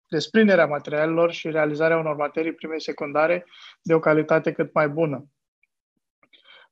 desprinderea 0.08 0.66
materialelor 0.66 1.32
și 1.32 1.50
realizarea 1.50 1.98
unor 1.98 2.16
materii 2.16 2.54
prime 2.54 2.78
secundare 2.78 3.46
de 3.82 3.94
o 3.94 4.00
calitate 4.00 4.52
cât 4.52 4.74
mai 4.74 4.90
bună. 4.90 5.26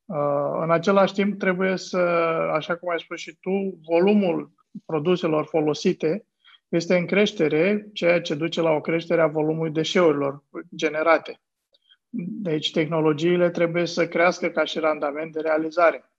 Uh, 0.06 0.60
în 0.62 0.72
același 0.72 1.14
timp, 1.14 1.40
trebuie 1.40 1.78
să, 1.78 1.98
așa 2.54 2.76
cum 2.76 2.90
ai 2.90 3.00
spus 3.00 3.20
și 3.20 3.38
tu, 3.40 3.80
volumul 3.84 4.52
produselor 4.86 5.46
folosite 5.46 6.26
este 6.68 6.98
în 6.98 7.06
creștere, 7.06 7.90
ceea 7.94 8.22
ce 8.22 8.36
duce 8.36 8.62
la 8.62 8.72
o 8.72 8.82
creștere 8.82 9.22
a 9.22 9.28
volumului 9.28 9.72
deșeurilor 9.72 10.44
generate. 10.76 11.40
Deci, 12.18 12.72
tehnologiile 12.72 13.50
trebuie 13.50 13.86
să 13.86 14.08
crească 14.08 14.50
ca 14.50 14.64
și 14.64 14.80
randament 14.80 15.32
de 15.32 15.40
realizare. 15.40 16.10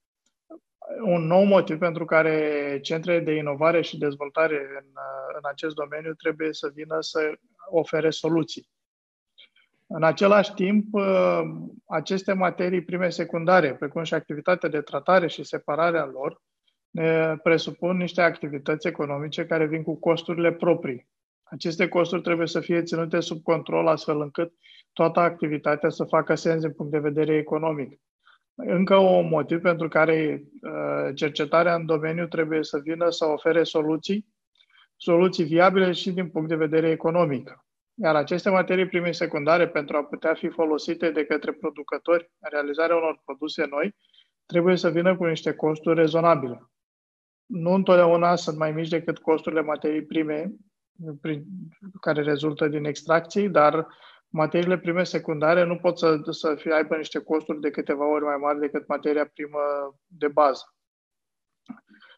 Un 1.05 1.27
nou 1.27 1.45
motiv 1.45 1.79
pentru 1.79 2.05
care 2.05 2.79
centrele 2.83 3.21
de 3.21 3.35
inovare 3.35 3.83
și 3.83 3.99
dezvoltare 3.99 4.55
în, 4.55 4.87
în 5.35 5.43
acest 5.43 5.75
domeniu 5.75 6.15
trebuie 6.15 6.53
să 6.53 6.71
vină 6.75 6.97
să 7.01 7.33
ofere 7.71 8.11
soluții. 8.11 8.69
În 9.87 10.03
același 10.03 10.55
timp, 10.55 10.95
ă, 10.95 11.43
aceste 11.87 12.33
materii 12.33 12.85
prime 12.85 13.11
secundare, 13.11 13.75
precum 13.75 14.03
și 14.03 14.15
activitatea 14.15 14.69
de 14.69 14.81
tratare 14.81 15.27
și 15.27 15.45
separarea 15.45 16.05
lor, 16.05 16.43
ne 16.91 17.37
presupun 17.43 17.97
niște 17.97 18.21
activități 18.21 18.87
economice 18.87 19.47
care 19.47 19.67
vin 19.67 19.83
cu 19.83 19.99
costurile 19.99 20.53
proprii. 20.53 21.09
Aceste 21.43 21.89
costuri 21.89 22.23
trebuie 22.23 22.47
să 22.47 22.61
fie 22.61 22.83
ținute 22.83 23.21
sub 23.21 23.43
control 23.43 23.87
astfel 23.87 24.21
încât 24.21 24.53
toată 24.93 25.21
activitatea 25.21 25.89
să 25.89 26.05
facă 26.05 26.35
sens 26.35 26.61
din 26.61 26.73
punct 26.73 26.93
de 26.93 26.99
vedere 26.99 27.37
economic. 27.37 28.01
Încă 28.59 28.97
un 28.97 29.29
motiv 29.29 29.61
pentru 29.61 29.89
care 29.89 30.45
ă, 30.63 31.13
cercetarea 31.15 31.75
în 31.75 31.87
domeniu 31.87 32.27
trebuie 32.27 32.65
să 32.65 32.79
vină 32.79 33.11
să 33.11 33.25
ofere 33.25 33.63
soluții, 33.63 34.27
soluții 34.97 35.45
viabile 35.45 35.93
și 35.93 36.11
din 36.11 36.29
punct 36.29 36.49
de 36.49 36.57
vedere 36.57 36.91
economic. 36.91 37.65
Iar 37.95 38.15
aceste 38.15 38.51
materii 38.51 38.87
prime 38.87 39.13
secundare, 39.13 39.69
pentru 39.69 39.97
a 39.97 40.05
putea 40.05 40.35
fi 40.35 40.49
folosite 40.49 41.11
de 41.11 41.25
către 41.25 41.53
producători 41.53 42.31
în 42.39 42.49
realizarea 42.53 42.97
unor 42.97 43.21
produse 43.25 43.67
noi, 43.71 43.95
trebuie 44.47 44.77
să 44.77 44.91
vină 44.91 45.17
cu 45.17 45.25
niște 45.25 45.53
costuri 45.53 45.99
rezonabile. 45.99 46.71
Nu 47.47 47.71
întotdeauna 47.71 48.35
sunt 48.35 48.59
mai 48.59 48.73
mici 48.73 48.89
decât 48.89 49.19
costurile 49.19 49.63
materii 49.63 50.05
prime 50.05 50.53
care 52.01 52.23
rezultă 52.23 52.69
din 52.69 52.85
extracții, 52.85 53.49
dar 53.49 53.87
materiile 54.29 54.79
prime 54.79 55.05
secundare 55.05 55.65
nu 55.65 55.77
pot 55.77 55.99
să, 55.99 56.21
să 56.31 56.55
fie, 56.55 56.73
aibă 56.73 56.97
niște 56.97 57.19
costuri 57.19 57.61
de 57.61 57.71
câteva 57.71 58.11
ori 58.11 58.25
mai 58.25 58.37
mari 58.37 58.61
decât 58.61 58.87
materia 58.87 59.27
primă 59.27 59.59
de 60.07 60.29
bază. 60.29 60.75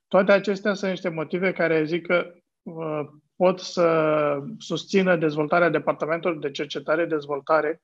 Toate 0.08 0.32
acestea 0.32 0.74
sunt 0.74 0.90
niște 0.90 1.08
motive 1.08 1.52
care 1.52 1.84
zic 1.84 2.06
că 2.06 2.34
uh, 2.62 3.00
pot 3.36 3.58
să 3.58 4.38
susțină 4.58 5.16
dezvoltarea 5.16 5.68
departamentului 5.68 6.40
de 6.40 6.50
cercetare-dezvoltare 6.50 7.82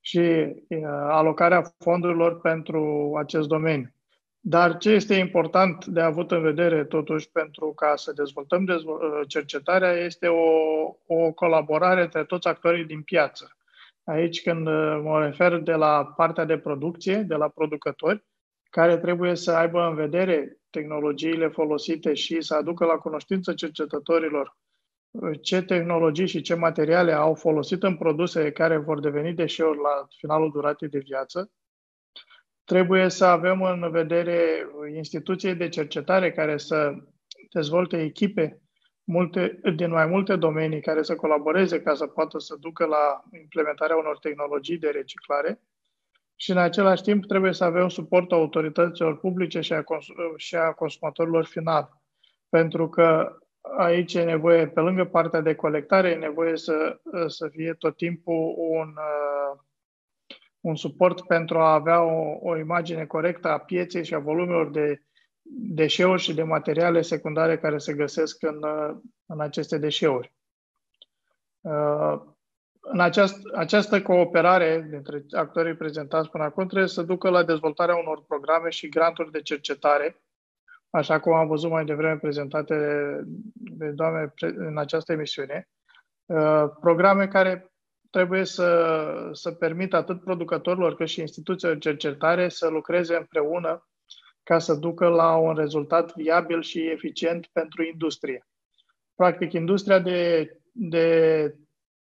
și 0.00 0.18
uh, 0.18 0.86
alocarea 1.08 1.62
fondurilor 1.78 2.40
pentru 2.40 3.12
acest 3.18 3.48
domeniu. 3.48 3.94
Dar 4.40 4.76
ce 4.76 4.90
este 4.90 5.14
important 5.14 5.84
de 5.84 6.00
avut 6.00 6.30
în 6.30 6.42
vedere, 6.42 6.84
totuși, 6.84 7.30
pentru 7.30 7.72
ca 7.72 7.96
să 7.96 8.12
dezvoltăm 8.12 8.64
dezvol- 8.64 9.00
uh, 9.02 9.28
cercetarea, 9.28 9.92
este 9.92 10.26
o, 10.26 10.44
o 11.06 11.32
colaborare 11.32 12.02
între 12.02 12.24
toți 12.24 12.48
actorii 12.48 12.84
din 12.84 13.02
piață. 13.02 13.56
Aici, 14.06 14.42
când 14.42 14.66
uh, 14.66 15.00
mă 15.02 15.24
refer 15.24 15.58
de 15.58 15.72
la 15.72 16.04
partea 16.16 16.44
de 16.44 16.58
producție, 16.58 17.16
de 17.16 17.34
la 17.34 17.48
producători, 17.48 18.24
care 18.70 18.98
trebuie 18.98 19.34
să 19.34 19.52
aibă 19.52 19.80
în 19.80 19.94
vedere 19.94 20.58
tehnologiile 20.70 21.48
folosite 21.48 22.14
și 22.14 22.40
să 22.40 22.54
aducă 22.54 22.84
la 22.84 22.94
cunoștință 22.96 23.54
cercetătorilor 23.54 24.56
ce 25.40 25.62
tehnologii 25.62 26.26
și 26.26 26.40
ce 26.40 26.54
materiale 26.54 27.12
au 27.12 27.34
folosit 27.34 27.82
în 27.82 27.96
produse 27.96 28.52
care 28.52 28.76
vor 28.76 29.00
deveni 29.00 29.34
deșeuri 29.34 29.78
la 29.78 30.06
finalul 30.18 30.50
duratei 30.50 30.88
de 30.88 30.98
viață. 30.98 31.50
Trebuie 32.64 33.08
să 33.08 33.24
avem 33.24 33.62
în 33.62 33.90
vedere 33.90 34.66
instituții 34.94 35.54
de 35.54 35.68
cercetare 35.68 36.32
care 36.32 36.56
să 36.56 36.94
dezvolte 37.50 38.02
echipe 38.02 38.60
multe, 39.06 39.60
din 39.76 39.90
mai 39.90 40.06
multe 40.06 40.36
domenii 40.36 40.80
care 40.80 41.02
să 41.02 41.16
colaboreze 41.16 41.82
ca 41.82 41.94
să 41.94 42.06
poată 42.06 42.38
să 42.38 42.56
ducă 42.60 42.84
la 42.84 43.22
implementarea 43.40 43.96
unor 43.96 44.18
tehnologii 44.18 44.78
de 44.78 44.88
reciclare 44.88 45.60
și 46.36 46.50
în 46.50 46.58
același 46.58 47.02
timp 47.02 47.26
trebuie 47.26 47.52
să 47.52 47.64
avem 47.64 47.88
suportul 47.88 48.36
autorităților 48.36 49.18
publice 49.18 49.60
și 49.60 49.72
a, 49.72 49.82
cons- 49.82 50.06
și 50.36 50.56
a 50.56 50.72
consumatorilor 50.72 51.44
final. 51.44 52.00
Pentru 52.48 52.88
că 52.88 53.38
aici 53.78 54.14
e 54.14 54.22
nevoie, 54.22 54.68
pe 54.68 54.80
lângă 54.80 55.04
partea 55.04 55.40
de 55.40 55.54
colectare, 55.54 56.08
e 56.10 56.14
nevoie 56.14 56.56
să, 56.56 57.00
să 57.26 57.48
fie 57.48 57.72
tot 57.72 57.96
timpul 57.96 58.54
un, 58.56 58.88
uh, 58.88 59.58
un 60.60 60.76
suport 60.76 61.26
pentru 61.26 61.58
a 61.58 61.72
avea 61.72 62.02
o, 62.02 62.38
o 62.40 62.56
imagine 62.56 63.06
corectă 63.06 63.48
a 63.48 63.58
pieței 63.58 64.04
și 64.04 64.14
a 64.14 64.18
volumelor 64.18 64.70
de 64.70 65.02
deșeuri 65.50 66.22
și 66.22 66.34
de 66.34 66.42
materiale 66.42 67.02
secundare 67.02 67.58
care 67.58 67.78
se 67.78 67.94
găsesc 67.94 68.42
în, 68.42 68.62
uh, 68.62 68.96
în 69.26 69.40
aceste 69.40 69.78
deșeuri. 69.78 70.34
Uh, 71.60 72.20
în 72.80 73.00
aceast, 73.00 73.36
această 73.54 74.02
cooperare 74.02 74.86
dintre 74.90 75.24
actorii 75.30 75.76
prezentați 75.76 76.30
până 76.30 76.44
acum 76.44 76.66
trebuie 76.66 76.88
să 76.88 77.02
ducă 77.02 77.28
la 77.28 77.44
dezvoltarea 77.44 77.96
unor 77.96 78.24
programe 78.26 78.70
și 78.70 78.88
granturi 78.88 79.30
de 79.30 79.42
cercetare 79.42 80.20
așa 80.96 81.20
cum 81.20 81.32
am 81.32 81.46
văzut 81.46 81.70
mai 81.70 81.84
devreme 81.84 82.18
prezentate 82.18 82.76
de 83.54 83.90
doamne 83.90 84.32
în 84.40 84.78
această 84.78 85.12
emisiune, 85.12 85.68
uh, 86.26 86.64
programe 86.80 87.28
care 87.28 87.70
trebuie 88.10 88.44
să, 88.44 89.30
să 89.32 89.52
permită 89.52 89.96
atât 89.96 90.20
producătorilor 90.20 90.94
cât 90.94 91.08
și 91.08 91.20
instituțiilor 91.20 91.76
de 91.76 91.80
cercetare 91.80 92.48
să 92.48 92.68
lucreze 92.68 93.16
împreună 93.16 93.88
ca 94.48 94.58
să 94.58 94.74
ducă 94.74 95.08
la 95.08 95.36
un 95.36 95.54
rezultat 95.54 96.14
viabil 96.14 96.62
și 96.62 96.90
eficient 96.90 97.46
pentru 97.52 97.82
industrie. 97.82 98.46
Practic, 99.14 99.52
industria 99.52 99.98
de, 99.98 100.50
de 100.72 101.54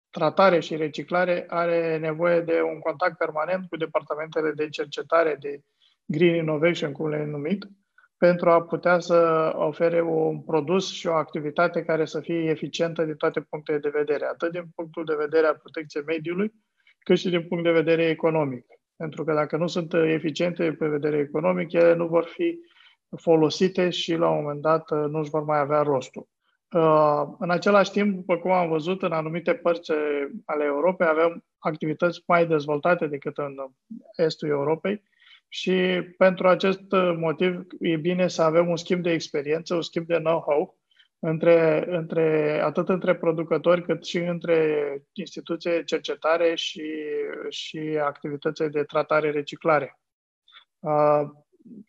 tratare 0.10 0.60
și 0.60 0.76
reciclare 0.76 1.46
are 1.48 1.98
nevoie 1.98 2.42
de 2.42 2.62
un 2.62 2.80
contact 2.80 3.18
permanent 3.18 3.68
cu 3.70 3.78
departamentele 3.78 4.52
de 4.52 4.70
cercetare, 4.70 5.38
de 5.40 5.60
Green 6.06 6.36
Innovation, 6.36 6.92
cum 6.92 7.10
le-am 7.10 7.30
numit, 7.30 7.68
pentru 8.18 8.50
a 8.50 8.64
putea 8.64 9.00
să 9.00 9.52
ofere 9.56 10.02
un 10.02 10.42
produs 10.42 10.92
și 10.92 11.08
o 11.08 11.14
activitate 11.14 11.84
care 11.84 12.06
să 12.06 12.20
fie 12.20 12.50
eficientă 12.50 13.04
din 13.04 13.16
toate 13.16 13.42
punctele 13.42 13.78
de 13.78 13.90
vedere, 13.90 14.26
atât 14.26 14.52
din 14.52 14.66
punctul 14.76 15.06
de 15.06 15.16
vedere 15.16 15.48
al 15.48 15.58
protecției 15.62 16.04
mediului, 16.04 16.54
cât 17.00 17.18
și 17.18 17.30
din 17.30 17.48
punct 17.48 17.64
de 17.64 17.72
vedere 17.72 18.04
economic. 18.04 18.66
Pentru 18.96 19.24
că 19.24 19.34
dacă 19.34 19.58
nu 19.58 19.68
sunt 19.68 19.94
eficiente 19.94 20.74
pe 20.74 20.88
vedere 20.88 21.18
economic, 21.18 21.72
ele 21.72 21.96
nu 21.96 22.08
vor 22.08 22.24
fi 22.24 22.60
folosite 23.18 23.90
și 23.90 24.16
la 24.16 24.30
un 24.30 24.42
moment 24.42 24.62
dat 24.62 24.92
nu 24.92 25.20
își 25.20 25.30
vor 25.30 25.44
mai 25.44 25.60
avea 25.60 25.82
rostul. 25.82 26.28
Uh, 26.72 27.24
în 27.40 27.50
același 27.50 27.92
timp, 27.92 28.16
după 28.16 28.38
cum 28.38 28.52
am 28.52 28.70
văzut, 28.70 29.02
în 29.02 29.12
anumite 29.12 29.54
părți 29.54 29.92
ale 30.46 30.64
Europei 30.64 31.08
avem 31.08 31.44
activități 31.58 32.24
mai 32.28 32.48
dezvoltate 32.48 33.08
decât 33.08 33.38
în 33.38 33.56
estul 34.16 34.50
Europei, 34.50 35.04
și 35.48 36.02
pentru 36.18 36.48
acest 36.48 36.92
uh, 36.92 37.16
motiv 37.18 37.66
e 37.80 37.96
bine 37.96 38.28
să 38.28 38.42
avem 38.42 38.70
un 38.70 38.76
schimb 38.76 39.04
de 39.04 39.12
experiență, 39.12 39.76
un 39.76 39.82
schimb 39.82 40.06
de 40.08 40.18
know-how 40.18 40.78
între, 41.26 41.86
între, 41.88 42.60
atât 42.64 42.90
între 42.90 43.16
producători 43.16 43.84
cât 43.84 44.06
și 44.06 44.18
între 44.18 45.02
instituții 45.14 45.70
de 45.70 45.84
cercetare 45.84 46.56
și, 46.56 46.92
și 47.50 48.00
activitățile 48.04 48.68
de 48.68 48.84
tratare-reciclare. 48.84 50.00
Uh, 50.80 51.22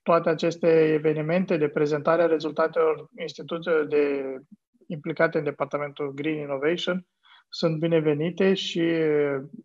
toate 0.02 0.28
aceste 0.28 0.92
evenimente 0.92 1.56
de 1.56 1.68
prezentare 1.68 2.22
a 2.22 2.26
rezultatelor 2.26 3.08
instituțiilor 3.18 3.86
de, 3.86 4.36
implicate 4.86 5.38
în 5.38 5.44
departamentul 5.44 6.12
Green 6.14 6.38
Innovation 6.38 7.06
sunt 7.48 7.78
binevenite 7.78 8.54
și 8.54 8.92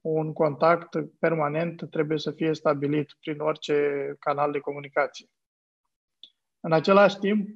un 0.01 0.34
contact 0.34 0.89
permanent 1.19 1.89
trebuie 1.89 2.17
să 2.17 2.31
fie 2.31 2.53
stabilit 2.53 3.15
prin 3.19 3.39
orice 3.39 3.75
canal 4.19 4.51
de 4.51 4.60
comunicație. 4.60 5.27
În 6.63 6.71
același 6.71 7.17
timp, 7.17 7.50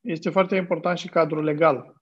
este 0.00 0.30
foarte 0.30 0.56
important 0.56 0.98
și 0.98 1.08
cadrul 1.08 1.44
legal, 1.44 1.94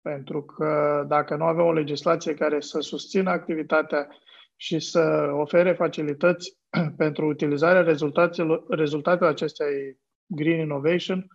pentru 0.00 0.44
că 0.44 1.04
dacă 1.08 1.36
nu 1.36 1.44
avem 1.44 1.64
o 1.64 1.72
legislație 1.72 2.34
care 2.34 2.60
să 2.60 2.80
susțină 2.80 3.30
activitatea 3.30 4.08
și 4.56 4.78
să 4.78 5.30
ofere 5.32 5.72
facilități 5.72 6.58
pentru 6.96 7.26
utilizarea 7.26 7.82
rezultatelor, 7.82 8.64
rezultatelor 8.68 9.32
acestei 9.32 9.98
Green 10.26 10.60
Innovation, 10.60 11.26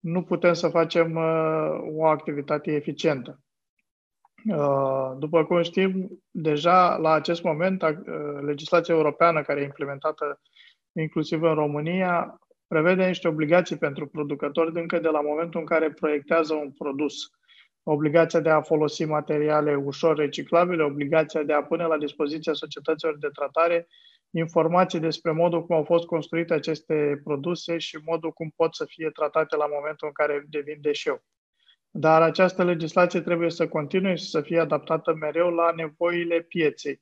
nu 0.00 0.22
putem 0.22 0.52
să 0.52 0.68
facem 0.68 1.16
uh, 1.16 1.78
o 1.96 2.06
activitate 2.06 2.72
eficientă. 2.72 3.40
Uh, 4.50 5.12
după 5.18 5.44
cum 5.44 5.62
știm, 5.62 6.22
deja 6.30 6.96
la 6.96 7.12
acest 7.12 7.42
moment, 7.42 7.82
uh, 7.82 7.96
legislația 8.40 8.94
europeană 8.94 9.42
care 9.42 9.60
e 9.60 9.64
implementată 9.64 10.40
inclusiv 10.92 11.42
în 11.42 11.54
România 11.54 12.40
prevede 12.72 13.06
niște 13.06 13.28
obligații 13.28 13.76
pentru 13.76 14.06
producători 14.06 14.80
încă 14.80 14.98
de 14.98 15.08
la 15.08 15.20
momentul 15.20 15.60
în 15.60 15.66
care 15.66 15.90
proiectează 15.90 16.54
un 16.54 16.70
produs. 16.70 17.14
Obligația 17.82 18.40
de 18.40 18.50
a 18.50 18.60
folosi 18.60 19.04
materiale 19.04 19.74
ușor 19.74 20.16
reciclabile, 20.16 20.82
obligația 20.82 21.42
de 21.42 21.52
a 21.52 21.62
pune 21.62 21.84
la 21.84 21.98
dispoziția 21.98 22.52
societăților 22.52 23.18
de 23.18 23.28
tratare 23.28 23.88
informații 24.30 25.00
despre 25.00 25.30
modul 25.32 25.66
cum 25.66 25.76
au 25.76 25.84
fost 25.84 26.06
construite 26.06 26.54
aceste 26.54 27.20
produse 27.24 27.78
și 27.78 27.98
modul 28.04 28.32
cum 28.32 28.52
pot 28.56 28.74
să 28.74 28.84
fie 28.88 29.10
tratate 29.10 29.56
la 29.56 29.66
momentul 29.66 30.06
în 30.06 30.12
care 30.12 30.46
devin 30.48 30.78
deșeu. 30.80 31.22
Dar 31.90 32.22
această 32.22 32.64
legislație 32.64 33.20
trebuie 33.20 33.50
să 33.50 33.68
continue 33.68 34.14
și 34.14 34.28
să 34.28 34.40
fie 34.40 34.60
adaptată 34.60 35.14
mereu 35.14 35.50
la 35.50 35.72
nevoile 35.76 36.40
pieței. 36.40 37.00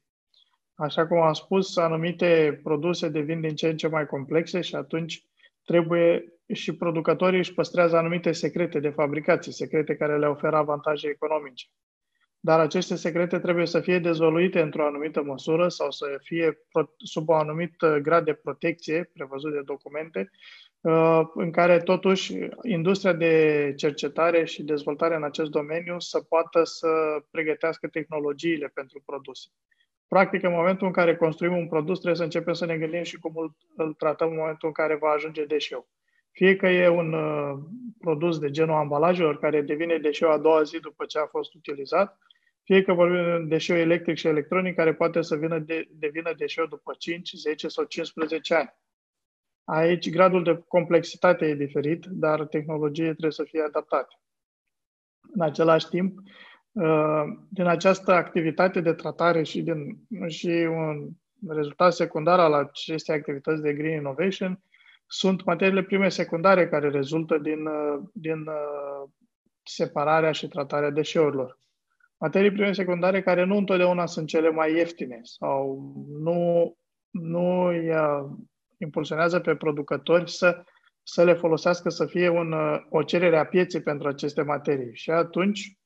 Așa 0.74 1.06
cum 1.06 1.20
am 1.20 1.32
spus, 1.32 1.76
anumite 1.76 2.60
produse 2.62 3.08
devin 3.08 3.40
din 3.40 3.54
ce 3.54 3.68
în 3.68 3.76
ce 3.76 3.88
mai 3.88 4.06
complexe 4.06 4.60
și 4.60 4.74
atunci 4.74 5.26
trebuie 5.68 6.32
și 6.52 6.76
producătorii 6.76 7.38
își 7.38 7.54
păstrează 7.54 7.96
anumite 7.96 8.32
secrete 8.32 8.78
de 8.80 8.88
fabricație, 8.88 9.52
secrete 9.52 9.96
care 9.96 10.18
le 10.18 10.26
oferă 10.26 10.56
avantaje 10.56 11.08
economice. 11.08 11.66
Dar 12.40 12.60
aceste 12.60 12.96
secrete 12.96 13.38
trebuie 13.38 13.66
să 13.66 13.80
fie 13.80 13.98
dezvoluite 13.98 14.60
într-o 14.60 14.86
anumită 14.86 15.22
măsură 15.22 15.68
sau 15.68 15.90
să 15.90 16.06
fie 16.22 16.58
sub 16.96 17.28
un 17.28 17.34
anumit 17.34 17.84
grad 18.02 18.24
de 18.24 18.32
protecție 18.32 19.10
prevăzut 19.12 19.52
de 19.52 19.62
documente, 19.64 20.30
uh, 20.80 21.20
în 21.34 21.50
care 21.50 21.78
totuși 21.78 22.34
industria 22.62 23.12
de 23.12 23.72
cercetare 23.76 24.44
și 24.44 24.62
dezvoltare 24.62 25.14
în 25.14 25.24
acest 25.24 25.50
domeniu 25.50 26.00
să 26.00 26.20
poată 26.20 26.64
să 26.64 26.88
pregătească 27.30 27.88
tehnologiile 27.88 28.70
pentru 28.74 29.02
produse. 29.06 29.48
Practic, 30.08 30.42
în 30.42 30.52
momentul 30.52 30.86
în 30.86 30.92
care 30.92 31.16
construim 31.16 31.56
un 31.56 31.68
produs, 31.68 31.96
trebuie 31.96 32.16
să 32.16 32.22
începem 32.22 32.52
să 32.52 32.66
ne 32.66 32.78
gândim 32.78 33.02
și 33.02 33.18
cum 33.18 33.32
îl, 33.36 33.56
îl 33.76 33.92
tratăm 33.92 34.30
în 34.30 34.36
momentul 34.36 34.68
în 34.68 34.74
care 34.74 34.96
va 34.96 35.08
ajunge 35.08 35.44
deșeu. 35.44 35.88
Fie 36.30 36.56
că 36.56 36.66
e 36.66 36.88
un 36.88 37.12
uh, 37.12 37.58
produs 38.00 38.38
de 38.38 38.50
genul 38.50 38.74
ambalajelor 38.74 39.38
care 39.38 39.62
devine 39.62 39.98
deșeu 39.98 40.30
a 40.30 40.38
doua 40.38 40.62
zi 40.62 40.78
după 40.80 41.04
ce 41.04 41.18
a 41.18 41.26
fost 41.26 41.54
utilizat, 41.54 42.18
fie 42.64 42.82
că 42.82 42.92
vorbim 42.92 43.22
de 43.22 43.44
deșeu 43.48 43.76
electric 43.76 44.16
și 44.16 44.26
electronic 44.26 44.74
care 44.74 44.94
poate 44.94 45.22
să 45.22 45.36
vină 45.36 45.58
de, 45.58 45.88
devină 45.90 46.32
deșeu 46.36 46.66
după 46.66 46.94
5, 46.98 47.32
10 47.32 47.68
sau 47.68 47.84
15 47.84 48.54
ani. 48.54 48.76
Aici 49.64 50.10
gradul 50.10 50.42
de 50.42 50.64
complexitate 50.68 51.46
e 51.46 51.54
diferit, 51.54 52.04
dar 52.06 52.46
tehnologie 52.46 53.10
trebuie 53.10 53.30
să 53.30 53.44
fie 53.44 53.62
adaptate. 53.62 54.14
În 55.34 55.40
același 55.40 55.88
timp, 55.88 56.18
uh, 56.18 56.24
din 57.48 57.66
această 57.66 58.12
activitate 58.12 58.80
de 58.80 58.92
tratare 58.92 59.42
și, 59.42 59.62
din, 59.62 59.98
și 60.26 60.68
un 60.70 61.08
rezultat 61.48 61.92
secundar 61.92 62.40
al 62.40 62.52
acestei 62.52 63.14
activități 63.14 63.62
de 63.62 63.72
Green 63.72 63.96
Innovation 63.96 64.62
sunt 65.06 65.44
materiile 65.44 65.82
prime 65.82 66.08
secundare 66.08 66.68
care 66.68 66.90
rezultă 66.90 67.38
din, 67.38 67.66
uh, 67.66 67.98
din 68.12 68.38
uh, 68.40 69.08
separarea 69.62 70.32
și 70.32 70.48
tratarea 70.48 70.90
deșeurilor. 70.90 71.58
Materii 72.18 72.50
prime 72.52 72.72
secundare 72.72 73.22
care 73.22 73.44
nu 73.44 73.56
întotdeauna 73.56 74.06
sunt 74.06 74.26
cele 74.26 74.50
mai 74.50 74.72
ieftine 74.72 75.20
sau 75.22 75.92
nu, 76.08 76.72
nu 77.10 77.62
îi 77.62 77.90
impulsionează 78.78 79.40
pe 79.40 79.54
producători 79.54 80.30
să, 80.30 80.64
să 81.02 81.24
le 81.24 81.32
folosească 81.32 81.88
să 81.88 82.06
fie 82.06 82.28
un, 82.28 82.54
o 82.90 83.02
cerere 83.02 83.38
a 83.38 83.46
pieței 83.46 83.82
pentru 83.82 84.08
aceste 84.08 84.42
materii. 84.42 84.94
Și 84.96 85.10
atunci, 85.10 85.77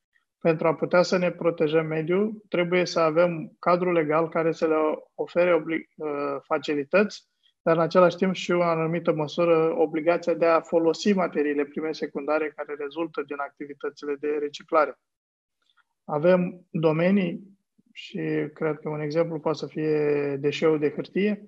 pentru 0.43 0.67
a 0.67 0.75
putea 0.75 1.03
să 1.03 1.17
ne 1.19 1.31
protejăm 1.31 1.87
mediul, 1.87 2.43
trebuie 2.49 2.87
să 2.87 3.01
avem 3.01 3.57
cadrul 3.59 3.93
legal 3.93 4.29
care 4.29 4.53
să 4.53 4.67
le 4.67 4.75
ofere 5.15 5.55
obli- 5.55 5.89
uh, 5.97 6.37
facilități 6.43 7.31
dar 7.63 7.77
în 7.77 7.83
același 7.83 8.17
timp 8.17 8.35
și 8.35 8.53
o 8.53 8.63
anumită 8.63 9.13
măsură 9.13 9.75
obligația 9.79 10.35
de 10.35 10.47
a 10.47 10.61
folosi 10.61 11.13
materiile 11.13 11.65
prime 11.65 11.93
secundare 11.93 12.53
care 12.57 12.75
rezultă 12.79 13.23
din 13.27 13.37
activitățile 13.39 14.17
de 14.21 14.29
reciclare. 14.41 14.99
Avem 16.05 16.67
domenii 16.71 17.43
și 17.93 18.21
cred 18.55 18.79
că 18.79 18.89
un 18.89 19.01
exemplu 19.01 19.41
poate 19.41 19.59
să 19.59 19.67
fie 19.67 20.37
deșeul 20.41 20.79
de 20.79 20.91
hârtie, 20.91 21.47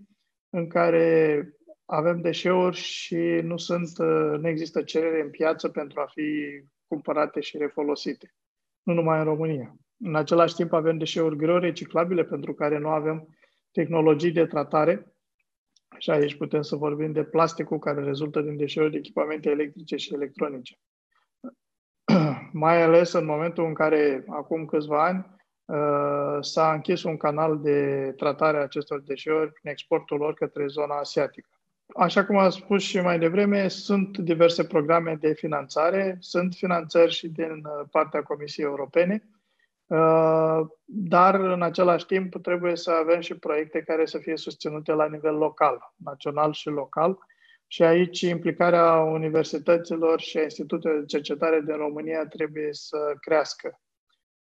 în 0.51 0.69
care 0.69 1.49
avem 1.85 2.21
deșeuri 2.21 2.77
și 2.77 3.41
nu, 3.43 3.57
sunt, 3.57 3.99
nu 4.39 4.49
există 4.49 4.83
cerere 4.83 5.21
în 5.21 5.31
piață 5.31 5.69
pentru 5.69 6.01
a 6.01 6.07
fi 6.07 6.61
cumpărate 6.87 7.41
și 7.41 7.57
refolosite. 7.57 8.35
Nu 8.85 8.92
numai 8.92 9.18
în 9.18 9.25
România. 9.25 9.77
În 9.99 10.14
același 10.14 10.55
timp 10.55 10.73
avem 10.73 10.99
deșeuri 10.99 11.37
greu 11.37 11.59
reciclabile 11.59 12.25
pentru 12.25 12.55
care 12.55 12.79
nu 12.79 12.88
avem 12.88 13.29
tehnologii 13.73 14.33
de 14.33 14.47
tratare 14.47 15.14
și 15.99 16.11
aici 16.11 16.37
putem 16.37 16.62
să 16.62 16.77
vorbim 16.77 17.12
de 17.12 17.25
plasticul 17.25 17.79
care 17.79 18.05
rezultă 18.05 18.40
din 18.40 18.57
deșeuri 18.57 18.90
de 18.90 18.97
echipamente 18.97 19.51
electrice 19.51 19.97
și 19.97 20.14
electronice. 20.14 20.77
Mai 22.53 22.83
ales 22.83 23.12
în 23.12 23.25
momentul 23.25 23.64
în 23.64 23.75
care, 23.75 24.25
acum 24.29 24.64
câțiva 24.64 25.05
ani, 25.05 25.27
uh, 25.64 26.38
s-a 26.40 26.73
închis 26.73 27.03
un 27.03 27.16
canal 27.16 27.61
de 27.61 28.12
tratare 28.16 28.57
a 28.57 28.62
acestor 28.62 29.01
deșeuri 29.01 29.53
prin 29.53 29.70
exportul 29.70 30.18
lor 30.18 30.35
către 30.35 30.66
zona 30.66 30.99
asiatică. 30.99 31.49
Așa 31.97 32.25
cum 32.25 32.37
am 32.37 32.51
spus 32.51 32.83
și 32.83 33.01
mai 33.01 33.18
devreme, 33.18 33.68
sunt 33.68 34.18
diverse 34.18 34.64
programe 34.64 35.14
de 35.20 35.33
finanțare, 35.33 36.16
sunt 36.20 36.55
finanțări 36.55 37.12
și 37.12 37.29
din 37.29 37.51
uh, 37.51 37.87
partea 37.90 38.23
Comisiei 38.23 38.66
Europene, 38.66 39.29
Uh, 39.87 40.61
dar 40.85 41.35
în 41.35 41.62
același 41.62 42.07
timp 42.07 42.42
trebuie 42.42 42.77
să 42.77 42.90
avem 42.90 43.20
și 43.20 43.38
proiecte 43.38 43.83
care 43.83 44.07
să 44.07 44.18
fie 44.18 44.37
susținute 44.37 44.92
la 44.92 45.07
nivel 45.07 45.35
local, 45.35 45.94
național 45.97 46.53
și 46.53 46.68
local. 46.68 47.18
Și 47.66 47.83
aici 47.83 48.20
implicarea 48.20 48.94
universităților 48.94 50.20
și 50.20 50.38
a 50.38 50.42
institutelor 50.42 50.99
de 50.99 51.05
cercetare 51.05 51.61
din 51.61 51.77
România 51.77 52.27
trebuie 52.27 52.68
să 52.70 53.14
crească. 53.20 53.81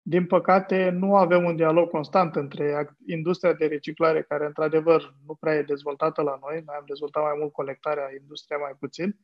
Din 0.06 0.26
păcate, 0.26 0.90
nu 0.90 1.16
avem 1.16 1.44
un 1.44 1.56
dialog 1.56 1.90
constant 1.90 2.36
între 2.36 2.96
industria 3.06 3.52
de 3.52 3.66
reciclare, 3.66 4.22
care 4.22 4.46
într-adevăr 4.46 5.14
nu 5.26 5.34
prea 5.34 5.54
e 5.54 5.62
dezvoltată 5.62 6.22
la 6.22 6.38
noi, 6.40 6.62
noi 6.66 6.74
am 6.78 6.84
dezvoltat 6.86 7.22
mai 7.22 7.36
mult 7.38 7.52
colectarea, 7.52 8.10
industria 8.20 8.56
mai 8.56 8.72
puțin, 8.78 9.16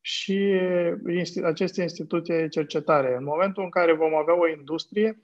și 0.00 0.60
aceste 1.44 1.82
instituții 1.82 2.34
de 2.34 2.48
cercetare. 2.48 3.14
În 3.16 3.24
momentul 3.24 3.62
în 3.62 3.70
care 3.70 3.92
vom 3.92 4.14
avea 4.14 4.38
o 4.38 4.48
industrie, 4.48 5.20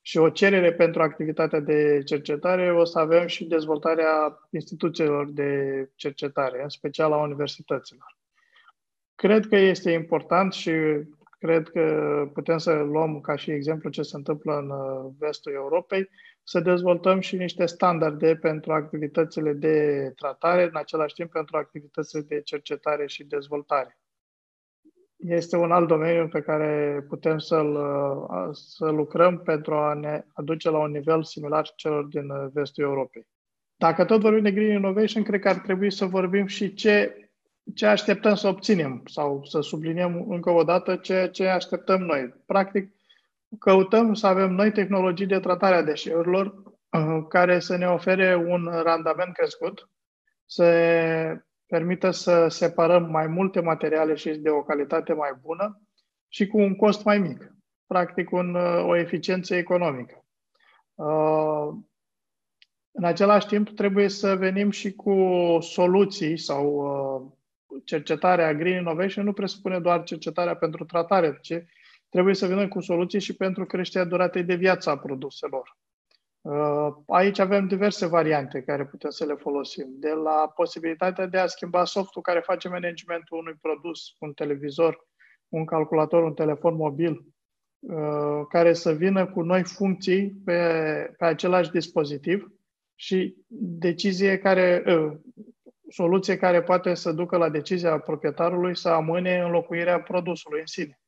și 0.00 0.18
o 0.18 0.30
cerere 0.30 0.72
pentru 0.72 1.02
activitatea 1.02 1.60
de 1.60 2.02
cercetare, 2.04 2.72
o 2.72 2.84
să 2.84 2.98
avem 2.98 3.26
și 3.26 3.44
dezvoltarea 3.44 4.38
instituțiilor 4.50 5.30
de 5.30 5.50
cercetare, 5.94 6.62
în 6.62 6.68
special 6.68 7.12
a 7.12 7.16
universităților. 7.16 8.16
Cred 9.14 9.46
că 9.46 9.56
este 9.56 9.90
important 9.90 10.52
și 10.52 10.70
cred 11.46 11.68
că 11.68 12.30
putem 12.32 12.58
să 12.58 12.72
luăm 12.72 13.20
ca 13.20 13.36
și 13.36 13.50
exemplu 13.50 13.90
ce 13.90 14.02
se 14.02 14.16
întâmplă 14.16 14.56
în 14.58 14.70
uh, 14.70 15.12
vestul 15.18 15.52
Europei, 15.52 16.08
să 16.42 16.60
dezvoltăm 16.60 17.20
și 17.20 17.36
niște 17.36 17.66
standarde 17.66 18.36
pentru 18.36 18.72
activitățile 18.72 19.52
de 19.52 20.10
tratare, 20.16 20.62
în 20.62 20.76
același 20.76 21.14
timp 21.14 21.30
pentru 21.30 21.56
activitățile 21.56 22.22
de 22.22 22.40
cercetare 22.40 23.06
și 23.06 23.24
dezvoltare 23.24 23.98
este 25.16 25.56
un 25.56 25.72
alt 25.72 25.88
domeniu 25.88 26.28
pe 26.28 26.40
care 26.40 27.04
putem 27.08 27.38
să-l, 27.38 27.78
să 28.52 28.90
lucrăm 28.90 29.38
pentru 29.38 29.74
a 29.74 29.94
ne 29.94 30.24
aduce 30.34 30.70
la 30.70 30.78
un 30.78 30.90
nivel 30.90 31.22
similar 31.22 31.72
celor 31.76 32.04
din 32.04 32.50
vestul 32.52 32.84
Europei. 32.84 33.26
Dacă 33.76 34.04
tot 34.04 34.20
vorbim 34.20 34.42
de 34.42 34.52
Green 34.52 34.76
Innovation, 34.76 35.22
cred 35.22 35.40
că 35.40 35.48
ar 35.48 35.58
trebui 35.58 35.92
să 35.92 36.04
vorbim 36.04 36.46
și 36.46 36.74
ce, 36.74 37.25
ce 37.74 37.86
așteptăm 37.86 38.34
să 38.34 38.48
obținem 38.48 39.02
sau 39.04 39.44
să 39.44 39.60
subliniem 39.60 40.30
încă 40.30 40.50
o 40.50 40.62
dată 40.62 40.96
ce, 40.96 41.28
ce 41.32 41.46
așteptăm 41.46 42.00
noi. 42.00 42.34
Practic, 42.46 42.92
căutăm 43.58 44.14
să 44.14 44.26
avem 44.26 44.52
noi 44.52 44.72
tehnologii 44.72 45.26
de 45.26 45.40
tratare 45.40 45.74
a 45.74 45.82
deșeurilor 45.82 46.46
uh, 46.46 47.24
care 47.28 47.58
să 47.58 47.76
ne 47.76 47.86
ofere 47.86 48.34
un 48.34 48.70
randament 48.82 49.32
crescut, 49.34 49.90
să 50.44 50.64
permită 51.66 52.10
să 52.10 52.48
separăm 52.48 53.10
mai 53.10 53.26
multe 53.26 53.60
materiale 53.60 54.14
și 54.14 54.30
de 54.30 54.50
o 54.50 54.62
calitate 54.62 55.12
mai 55.12 55.30
bună 55.40 55.82
și 56.28 56.46
cu 56.46 56.58
un 56.58 56.76
cost 56.76 57.04
mai 57.04 57.18
mic. 57.18 57.54
Practic, 57.86 58.30
un, 58.30 58.54
o 58.84 58.96
eficiență 58.96 59.54
economică. 59.54 60.24
Uh, 60.94 61.68
în 62.90 63.04
același 63.04 63.46
timp, 63.46 63.68
trebuie 63.70 64.08
să 64.08 64.36
venim 64.36 64.70
și 64.70 64.92
cu 64.94 65.16
soluții 65.60 66.36
sau 66.36 66.66
uh, 66.74 67.35
cercetarea 67.84 68.54
Green 68.54 68.78
Innovation 68.78 69.24
nu 69.24 69.32
presupune 69.32 69.80
doar 69.80 70.02
cercetarea 70.02 70.56
pentru 70.56 70.84
tratare, 70.84 71.38
ci 71.42 71.54
trebuie 72.08 72.34
să 72.34 72.46
vină 72.46 72.68
cu 72.68 72.80
soluții 72.80 73.20
și 73.20 73.36
pentru 73.36 73.66
creșterea 73.66 74.06
duratei 74.06 74.42
de 74.42 74.54
viață 74.54 74.90
a 74.90 74.98
produselor. 74.98 75.76
Uh, 76.40 76.88
aici 77.06 77.38
avem 77.38 77.66
diverse 77.66 78.06
variante 78.06 78.62
care 78.62 78.86
putem 78.86 79.10
să 79.10 79.24
le 79.24 79.34
folosim, 79.34 79.86
de 79.88 80.10
la 80.10 80.52
posibilitatea 80.54 81.26
de 81.26 81.38
a 81.38 81.46
schimba 81.46 81.84
softul 81.84 82.22
care 82.22 82.40
face 82.40 82.68
managementul 82.68 83.38
unui 83.38 83.54
produs, 83.60 84.16
un 84.18 84.32
televizor, 84.32 85.06
un 85.48 85.64
calculator, 85.64 86.22
un 86.22 86.34
telefon 86.34 86.74
mobil, 86.74 87.24
uh, 87.78 88.46
care 88.48 88.72
să 88.72 88.92
vină 88.92 89.26
cu 89.26 89.42
noi 89.42 89.62
funcții 89.64 90.30
pe, 90.44 90.60
pe 91.18 91.24
același 91.24 91.70
dispozitiv 91.70 92.46
și 92.94 93.36
decizie 93.78 94.38
care, 94.38 94.82
uh, 94.86 95.12
soluție 95.88 96.36
care 96.36 96.62
poate 96.62 96.94
să 96.94 97.12
ducă 97.12 97.36
la 97.36 97.48
decizia 97.48 97.98
proprietarului 97.98 98.76
să 98.76 98.88
amâne 98.88 99.40
înlocuirea 99.40 100.00
produsului 100.00 100.60
în 100.60 100.66
sine. 100.66 101.00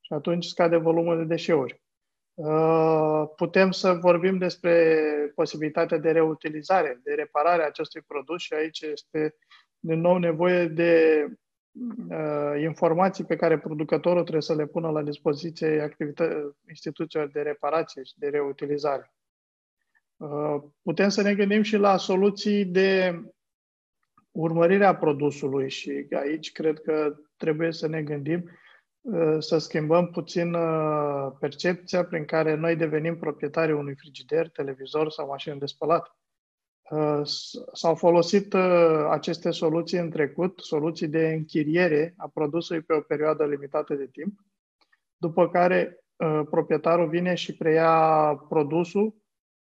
Și 0.00 0.12
atunci 0.12 0.44
scade 0.44 0.76
volumul 0.76 1.16
de 1.16 1.24
deșeuri. 1.24 1.82
Uh, 2.34 3.22
putem 3.36 3.70
să 3.70 3.92
vorbim 3.92 4.38
despre 4.38 5.02
posibilitatea 5.34 5.98
de 5.98 6.10
reutilizare, 6.10 7.00
de 7.02 7.14
reparare 7.14 7.62
a 7.62 7.66
acestui 7.66 8.00
produs 8.00 8.42
și 8.42 8.54
aici 8.54 8.80
este 8.80 9.36
din 9.78 10.00
nou 10.00 10.16
nevoie 10.18 10.66
de 10.66 11.24
uh, 12.10 12.60
informații 12.62 13.24
pe 13.24 13.36
care 13.36 13.58
producătorul 13.58 14.20
trebuie 14.20 14.42
să 14.42 14.54
le 14.54 14.66
pună 14.66 14.90
la 14.90 15.02
dispoziție 15.02 15.94
instituțiilor 16.68 17.28
de 17.28 17.40
reparație 17.40 18.02
și 18.02 18.14
de 18.16 18.28
reutilizare. 18.28 19.12
Uh, 20.16 20.62
putem 20.82 21.08
să 21.08 21.22
ne 21.22 21.34
gândim 21.34 21.62
și 21.62 21.76
la 21.76 21.96
soluții 21.96 22.64
de 22.64 23.20
urmărirea 24.38 24.96
produsului 24.96 25.70
și 25.70 26.06
aici 26.10 26.52
cred 26.52 26.80
că 26.80 27.14
trebuie 27.36 27.72
să 27.72 27.88
ne 27.88 28.02
gândim 28.02 28.50
uh, 29.00 29.36
să 29.38 29.58
schimbăm 29.58 30.10
puțin 30.10 30.54
uh, 30.54 31.32
percepția 31.40 32.04
prin 32.04 32.24
care 32.24 32.54
noi 32.54 32.76
devenim 32.76 33.16
proprietarii 33.16 33.74
unui 33.74 33.94
frigider, 33.96 34.48
televizor 34.48 35.10
sau 35.10 35.26
mașină 35.26 35.54
de 35.54 35.66
spălat. 35.66 36.16
Uh, 36.90 37.20
s-au 37.72 37.94
folosit 37.94 38.54
aceste 39.10 39.50
soluții 39.50 39.98
în 39.98 40.10
trecut, 40.10 40.58
soluții 40.60 41.08
de 41.08 41.28
închiriere 41.28 42.14
a 42.16 42.30
produsului 42.34 42.82
pe 42.82 42.94
o 42.94 43.00
perioadă 43.00 43.46
limitată 43.46 43.94
de 43.94 44.06
timp, 44.06 44.38
după 45.16 45.48
care 45.48 46.02
proprietarul 46.50 47.08
vine 47.08 47.34
și 47.34 47.56
preia 47.56 48.34
produsul 48.48 49.14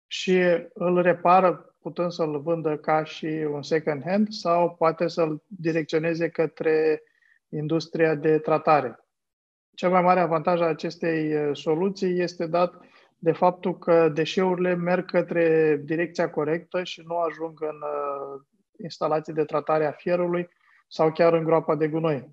și 0.07 0.43
îl 0.75 1.03
repară 1.03 1.76
putând 1.87 2.11
să-l 2.11 2.41
vândă 2.41 2.77
ca 2.77 3.05
și 3.05 3.27
un 3.51 3.63
second 3.63 4.03
hand 4.05 4.33
sau 4.33 4.75
poate 4.75 5.09
să-l 5.09 5.43
direcționeze 5.47 6.29
către 6.29 7.03
industria 7.49 8.15
de 8.15 8.39
tratare. 8.39 8.99
Cel 9.75 9.91
mai 9.91 10.03
mare 10.03 10.21
avantaj 10.21 10.61
al 10.61 10.69
acestei 10.69 11.35
uh, 11.35 11.57
soluții 11.57 12.21
este 12.21 12.47
dat 12.47 12.75
de 13.19 13.33
faptul 13.33 13.79
că 13.79 14.09
deșeurile 14.09 14.75
merg 14.75 15.11
către 15.11 15.77
direcția 15.85 16.31
corectă 16.31 16.85
și 16.85 17.03
nu 17.07 17.17
ajung 17.17 17.63
în 17.63 17.77
uh, 17.77 18.41
instalații 18.83 19.33
de 19.33 19.45
tratare 19.45 19.87
a 19.87 19.93
fierului 19.93 20.49
sau 20.89 21.13
chiar 21.13 21.33
în 21.33 21.45
groapa 21.45 21.75
de 21.75 21.89
gunoi. 21.89 22.31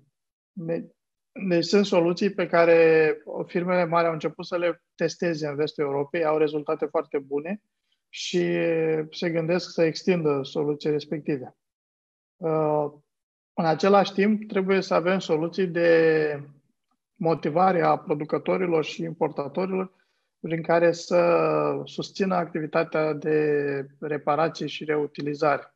Deci 1.48 1.64
sunt 1.64 1.86
soluții 1.86 2.30
pe 2.30 2.46
care 2.46 3.16
firmele 3.46 3.84
mari 3.84 4.06
au 4.06 4.12
început 4.12 4.46
să 4.46 4.56
le 4.56 4.82
testeze 4.94 5.46
în 5.46 5.56
vestul 5.56 5.84
Europei, 5.84 6.24
au 6.24 6.38
rezultate 6.38 6.86
foarte 6.86 7.18
bune 7.18 7.62
și 8.16 8.56
se 9.10 9.30
gândesc 9.30 9.70
să 9.70 9.82
extindă 9.82 10.42
soluții 10.42 10.90
respective. 10.90 11.56
Uh, 12.36 12.92
în 13.52 13.64
același 13.64 14.12
timp, 14.12 14.48
trebuie 14.48 14.80
să 14.80 14.94
avem 14.94 15.18
soluții 15.18 15.66
de 15.66 16.40
motivare 17.14 17.82
a 17.82 17.96
producătorilor 17.96 18.84
și 18.84 19.02
importatorilor 19.02 19.92
prin 20.40 20.62
care 20.62 20.92
să 20.92 21.80
susțină 21.84 22.34
activitatea 22.34 23.12
de 23.12 23.86
reparație 24.00 24.66
și 24.66 24.84
reutilizare. 24.84 25.74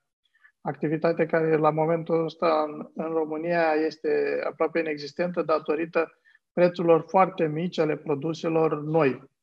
Activitate 0.61 1.27
care 1.27 1.57
la 1.57 1.71
momentul 1.71 2.25
ăsta 2.25 2.65
în, 2.67 2.91
în 2.95 3.13
România 3.13 3.73
este 3.73 4.41
aproape 4.47 4.79
inexistentă 4.79 5.43
datorită 5.43 6.19
prețurilor 6.53 7.05
foarte 7.09 7.47
mici 7.47 7.79
ale 7.79 7.97
produselor 7.97 8.83
noi. 8.83 9.37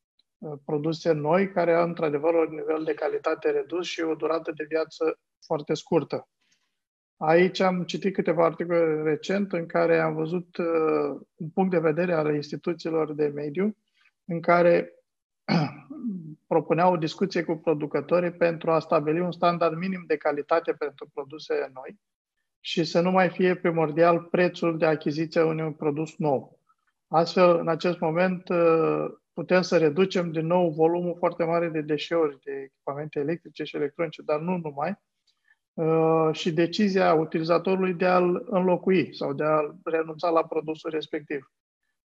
Uh, 0.45 0.59
produse 0.65 1.11
noi 1.11 1.51
care 1.51 1.73
au 1.73 1.87
într-adevăr 1.87 2.33
un 2.33 2.55
nivel 2.55 2.83
de 2.83 2.93
calitate 2.93 3.49
redus 3.49 3.85
și 3.85 4.01
o 4.01 4.15
durată 4.15 4.51
de 4.51 4.65
viață 4.67 5.19
foarte 5.45 5.73
scurtă. 5.73 6.27
Aici 7.17 7.59
am 7.59 7.83
citit 7.83 8.13
câteva 8.13 8.45
articole 8.45 9.01
recent 9.01 9.53
în 9.53 9.65
care 9.65 9.99
am 9.99 10.15
văzut 10.15 10.57
uh, 10.57 11.19
un 11.35 11.49
punct 11.49 11.71
de 11.71 11.79
vedere 11.79 12.13
al 12.13 12.33
instituțiilor 12.33 13.13
de 13.13 13.27
mediu 13.27 13.77
în 14.25 14.41
care 14.41 14.93
propuneau 16.47 16.93
o 16.93 16.97
discuție 16.97 17.43
cu 17.43 17.55
producătorii 17.55 18.31
pentru 18.31 18.71
a 18.71 18.79
stabili 18.79 19.19
un 19.19 19.31
standard 19.31 19.77
minim 19.77 20.03
de 20.07 20.17
calitate 20.17 20.73
pentru 20.73 21.09
produse 21.13 21.71
noi 21.73 21.99
și 22.59 22.83
să 22.83 23.01
nu 23.01 23.11
mai 23.11 23.29
fie 23.29 23.55
primordial 23.55 24.21
prețul 24.21 24.77
de 24.77 24.85
achiziție 24.85 25.41
a 25.41 25.45
unui 25.45 25.73
produs 25.73 26.15
nou. 26.17 26.59
Astfel, 27.07 27.59
în 27.59 27.67
acest 27.67 27.99
moment, 27.99 28.49
uh, 28.49 29.05
putem 29.35 29.61
să 29.61 29.77
reducem 29.77 30.31
din 30.31 30.45
nou 30.45 30.69
volumul 30.69 31.15
foarte 31.17 31.43
mare 31.43 31.69
de 31.69 31.81
deșeuri 31.81 32.39
de 32.43 32.51
echipamente 32.51 33.19
electrice 33.19 33.63
și 33.63 33.75
electronice, 33.75 34.21
dar 34.21 34.39
nu 34.39 34.57
numai, 34.57 34.99
uh, 35.73 36.29
și 36.31 36.53
decizia 36.53 37.13
utilizatorului 37.13 37.93
de 37.93 38.05
a-l 38.05 38.45
înlocui 38.49 39.15
sau 39.15 39.33
de 39.33 39.43
a 39.43 39.59
renunța 39.83 40.29
la 40.29 40.43
produsul 40.43 40.89
respectiv. 40.89 41.51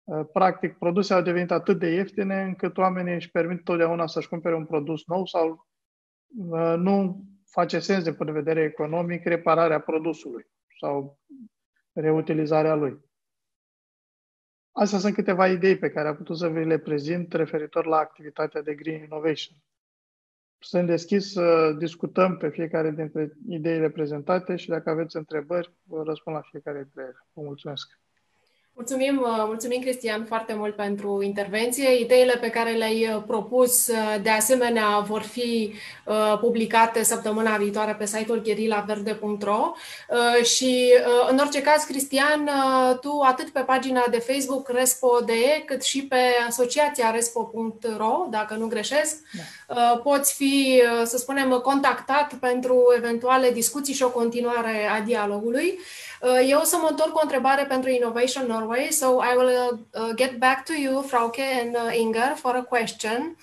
Uh, 0.05 0.27
practic, 0.33 0.79
produsele 0.79 1.19
au 1.19 1.25
devenit 1.25 1.51
atât 1.51 1.79
de 1.79 1.91
ieftine 1.91 2.43
încât 2.43 2.77
oamenii 2.79 3.15
își 3.15 3.31
permit 3.31 3.65
totdeauna 3.65 4.07
să-și 4.07 4.29
cumpere 4.29 4.55
un 4.55 4.67
produs 4.67 5.07
nou 5.07 5.27
sau 5.27 5.67
uh, 6.37 6.75
nu 6.77 7.25
face 7.51 7.79
sens 7.79 8.05
de 8.05 8.13
punct 8.13 8.33
de 8.33 8.39
vedere 8.39 8.65
economic 8.65 9.25
repararea 9.25 9.81
produsului 9.81 10.47
sau 10.81 11.19
reutilizarea 11.93 12.75
lui. 12.75 13.08
Astea 14.81 14.99
sunt 14.99 15.15
câteva 15.15 15.49
idei 15.49 15.79
pe 15.79 15.91
care 15.91 16.09
am 16.09 16.17
putut 16.17 16.37
să 16.39 16.49
vi 16.49 16.65
le 16.65 16.79
prezint 16.79 17.33
referitor 17.33 17.87
la 17.87 17.97
activitatea 17.97 18.63
de 18.63 18.75
Green 18.75 19.03
Innovation. 19.03 19.57
Sunt 20.59 20.87
deschis 20.87 21.33
să 21.33 21.75
discutăm 21.79 22.37
pe 22.37 22.49
fiecare 22.49 22.91
dintre 22.91 23.33
ideile 23.49 23.91
prezentate 23.91 24.57
și 24.57 24.69
dacă 24.69 24.91
aveți 24.91 25.17
întrebări, 25.17 25.73
vă 25.83 26.03
răspund 26.03 26.37
la 26.37 26.43
fiecare 26.51 26.83
dintre 26.83 27.03
ele. 27.03 27.27
Vă 27.33 27.43
mulțumesc! 27.43 28.01
Mulțumim, 28.81 29.21
uh, 29.23 29.43
mulțumim, 29.47 29.81
Cristian, 29.81 30.25
foarte 30.25 30.55
mult 30.55 30.77
pentru 30.77 31.23
intervenție. 31.23 32.01
Ideile 32.01 32.37
pe 32.41 32.51
care 32.51 32.71
le-ai 32.71 33.11
uh, 33.15 33.23
propus, 33.27 33.87
uh, 33.87 34.17
de 34.23 34.31
asemenea, 34.31 34.99
vor 34.99 35.23
fi 35.23 35.73
publicate 36.41 37.03
săptămâna 37.03 37.57
viitoare 37.57 37.95
pe 37.95 38.07
site-ul 38.07 38.43
gherilaverde.ro 38.43 39.73
și, 40.43 40.93
în 41.31 41.39
orice 41.39 41.63
caz, 41.63 41.83
Cristian, 41.83 42.51
tu 43.01 43.21
atât 43.25 43.49
pe 43.49 43.61
pagina 43.61 44.05
de 44.11 44.19
Facebook 44.19 44.69
respo.de, 44.69 45.63
cât 45.67 45.83
și 45.83 46.07
pe 46.07 46.21
asociația 46.49 47.11
respo.ro, 47.11 48.27
dacă 48.31 48.55
nu 48.55 48.67
greșesc, 48.67 49.17
da. 49.67 50.01
poți 50.03 50.35
fi, 50.35 50.83
să 51.05 51.17
spunem, 51.17 51.51
contactat 51.51 52.35
pentru 52.35 52.93
eventuale 52.97 53.51
discuții 53.51 53.95
și 53.95 54.03
o 54.03 54.11
continuare 54.11 54.89
a 54.99 55.01
dialogului. 55.01 55.79
Uh, 56.21 56.47
eu 56.49 56.59
o 56.61 56.65
să 56.65 56.77
mă 56.81 56.87
întorc 56.91 57.13
cu 57.13 57.19
o 57.19 57.23
întrebare 57.23 57.65
pentru 57.65 57.91
Innovation 57.91 58.47
Norway, 58.47 58.68
so 58.91 59.21
I 59.21 59.37
will 59.37 59.81
uh, 59.95 60.13
get 60.13 60.39
back 60.39 60.67
to 60.67 60.75
you, 60.75 61.03
Frauke 61.03 61.39
and 61.39 61.77
uh, 61.77 61.91
Inger, 61.95 62.37
for 62.37 62.57
a 62.57 62.65
question. 62.65 63.37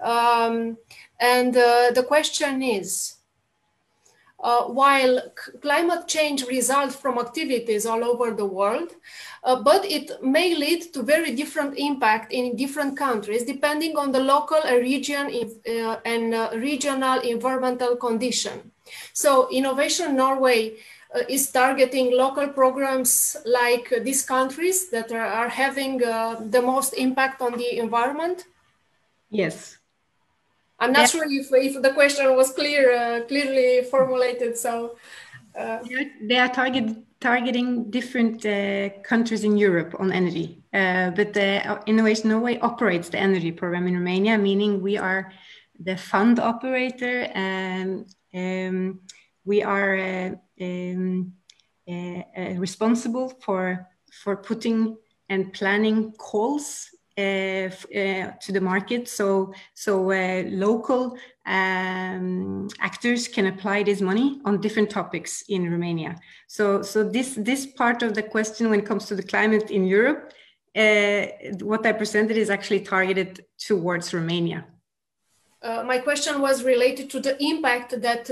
Um, 0.00 0.76
and 1.20 1.56
uh, 1.56 1.90
the 1.94 2.04
question 2.06 2.62
is, 2.62 3.18
uh, 4.40 4.64
while 4.64 5.20
climate 5.60 6.06
change 6.06 6.46
results 6.46 6.94
from 6.94 7.18
activities 7.18 7.86
all 7.86 8.04
over 8.04 8.30
the 8.30 8.44
world, 8.44 8.94
uh, 9.42 9.60
but 9.60 9.84
it 9.84 10.22
may 10.22 10.54
lead 10.54 10.92
to 10.94 11.02
very 11.02 11.34
different 11.34 11.76
impact 11.76 12.32
in 12.32 12.54
different 12.54 12.96
countries 12.96 13.42
depending 13.42 13.96
on 13.96 14.12
the 14.12 14.20
local 14.20 14.62
and 14.64 14.78
region 14.80 15.26
uh, 15.26 15.96
and 16.04 16.34
uh, 16.34 16.50
regional 16.54 17.18
environmental 17.20 17.96
condition. 17.96 18.70
So 19.12 19.48
Innovation 19.50 20.14
Norway 20.14 20.76
uh, 21.14 21.20
is 21.28 21.50
targeting 21.50 22.14
local 22.14 22.48
programs 22.48 23.36
like 23.46 23.92
uh, 23.92 24.02
these 24.02 24.22
countries 24.22 24.90
that 24.90 25.10
are, 25.10 25.24
are 25.24 25.48
having 25.48 26.04
uh, 26.04 26.38
the 26.50 26.60
most 26.60 26.92
impact 26.92 27.40
on 27.40 27.52
the 27.56 27.78
environment? 27.78 28.44
Yes. 29.30 29.78
I'm 30.78 30.92
not 30.92 31.00
yeah. 31.00 31.06
sure 31.06 31.24
if, 31.26 31.48
if 31.52 31.82
the 31.82 31.92
question 31.92 32.36
was 32.36 32.52
clear, 32.52 32.94
uh, 32.94 33.26
clearly 33.26 33.84
formulated. 33.90 34.58
So 34.58 34.96
uh, 35.58 35.78
they 36.22 36.36
are 36.36 36.48
target, 36.48 36.96
targeting 37.20 37.90
different 37.90 38.44
uh, 38.44 38.90
countries 39.02 39.44
in 39.44 39.56
Europe 39.56 39.96
on 39.98 40.12
energy. 40.12 40.62
but 40.72 41.32
the 41.32 41.80
Innovation 41.86 42.28
Norway 42.30 42.58
operates 42.60 43.08
the 43.08 43.18
energy 43.18 43.50
program 43.50 43.86
in 43.86 43.94
Romania, 43.94 44.36
meaning 44.36 44.82
we 44.82 44.98
are 44.98 45.32
the 45.80 45.96
fund 45.96 46.38
operator 46.38 47.22
and 47.34 48.06
um, 48.34 49.00
we 49.48 49.62
are 49.62 50.38
um, 50.60 51.32
uh, 51.88 52.22
uh, 52.36 52.54
responsible 52.66 53.28
for 53.44 53.88
for 54.22 54.36
putting 54.36 54.96
and 55.30 55.52
planning 55.52 56.12
calls 56.12 56.88
uh, 57.18 57.70
uh, 58.00 58.30
to 58.44 58.52
the 58.52 58.60
market. 58.60 59.08
So 59.08 59.52
so 59.74 59.92
uh, 60.12 60.42
local 60.66 61.16
um, 61.46 62.68
actors 62.80 63.26
can 63.26 63.46
apply 63.46 63.82
this 63.82 64.00
money 64.00 64.40
on 64.44 64.60
different 64.60 64.90
topics 64.90 65.42
in 65.48 65.70
Romania. 65.70 66.16
So 66.46 66.82
so 66.82 67.02
this 67.02 67.34
this 67.34 67.66
part 67.66 68.02
of 68.02 68.12
the 68.14 68.22
question 68.22 68.70
when 68.70 68.80
it 68.80 68.86
comes 68.86 69.06
to 69.06 69.14
the 69.16 69.28
climate 69.32 69.70
in 69.70 69.84
Europe 69.84 70.32
uh, 70.76 71.26
what 71.62 71.86
I 71.86 71.92
presented 71.92 72.36
is 72.36 72.50
actually 72.50 72.80
targeted 72.80 73.44
towards 73.58 74.12
Romania. 74.12 74.66
My 75.62 75.98
question 75.98 76.40
was 76.40 76.62
related 76.62 77.10
to 77.10 77.18
the 77.20 77.34
impact 77.42 78.00
that 78.00 78.30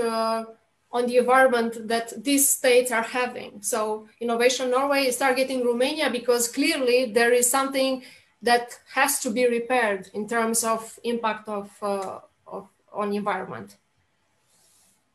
on 0.97 1.07
the 1.07 1.17
environment 1.19 1.73
that 1.93 2.07
these 2.29 2.49
states 2.59 2.91
are 2.91 3.09
having. 3.21 3.53
So 3.73 4.09
Innovation 4.21 4.71
Norway 4.71 5.03
is 5.11 5.17
targeting 5.17 5.61
Romania 5.65 6.09
because 6.11 6.45
clearly 6.49 6.99
there 7.19 7.33
is 7.41 7.47
something 7.59 8.03
that 8.43 8.67
has 8.95 9.21
to 9.21 9.31
be 9.31 9.45
repaired 9.59 10.09
in 10.15 10.29
terms 10.29 10.65
of 10.65 10.99
impact 11.05 11.49
of, 11.49 11.71
uh, 11.83 12.21
of 12.47 12.69
on 12.93 13.13
environment. 13.13 13.77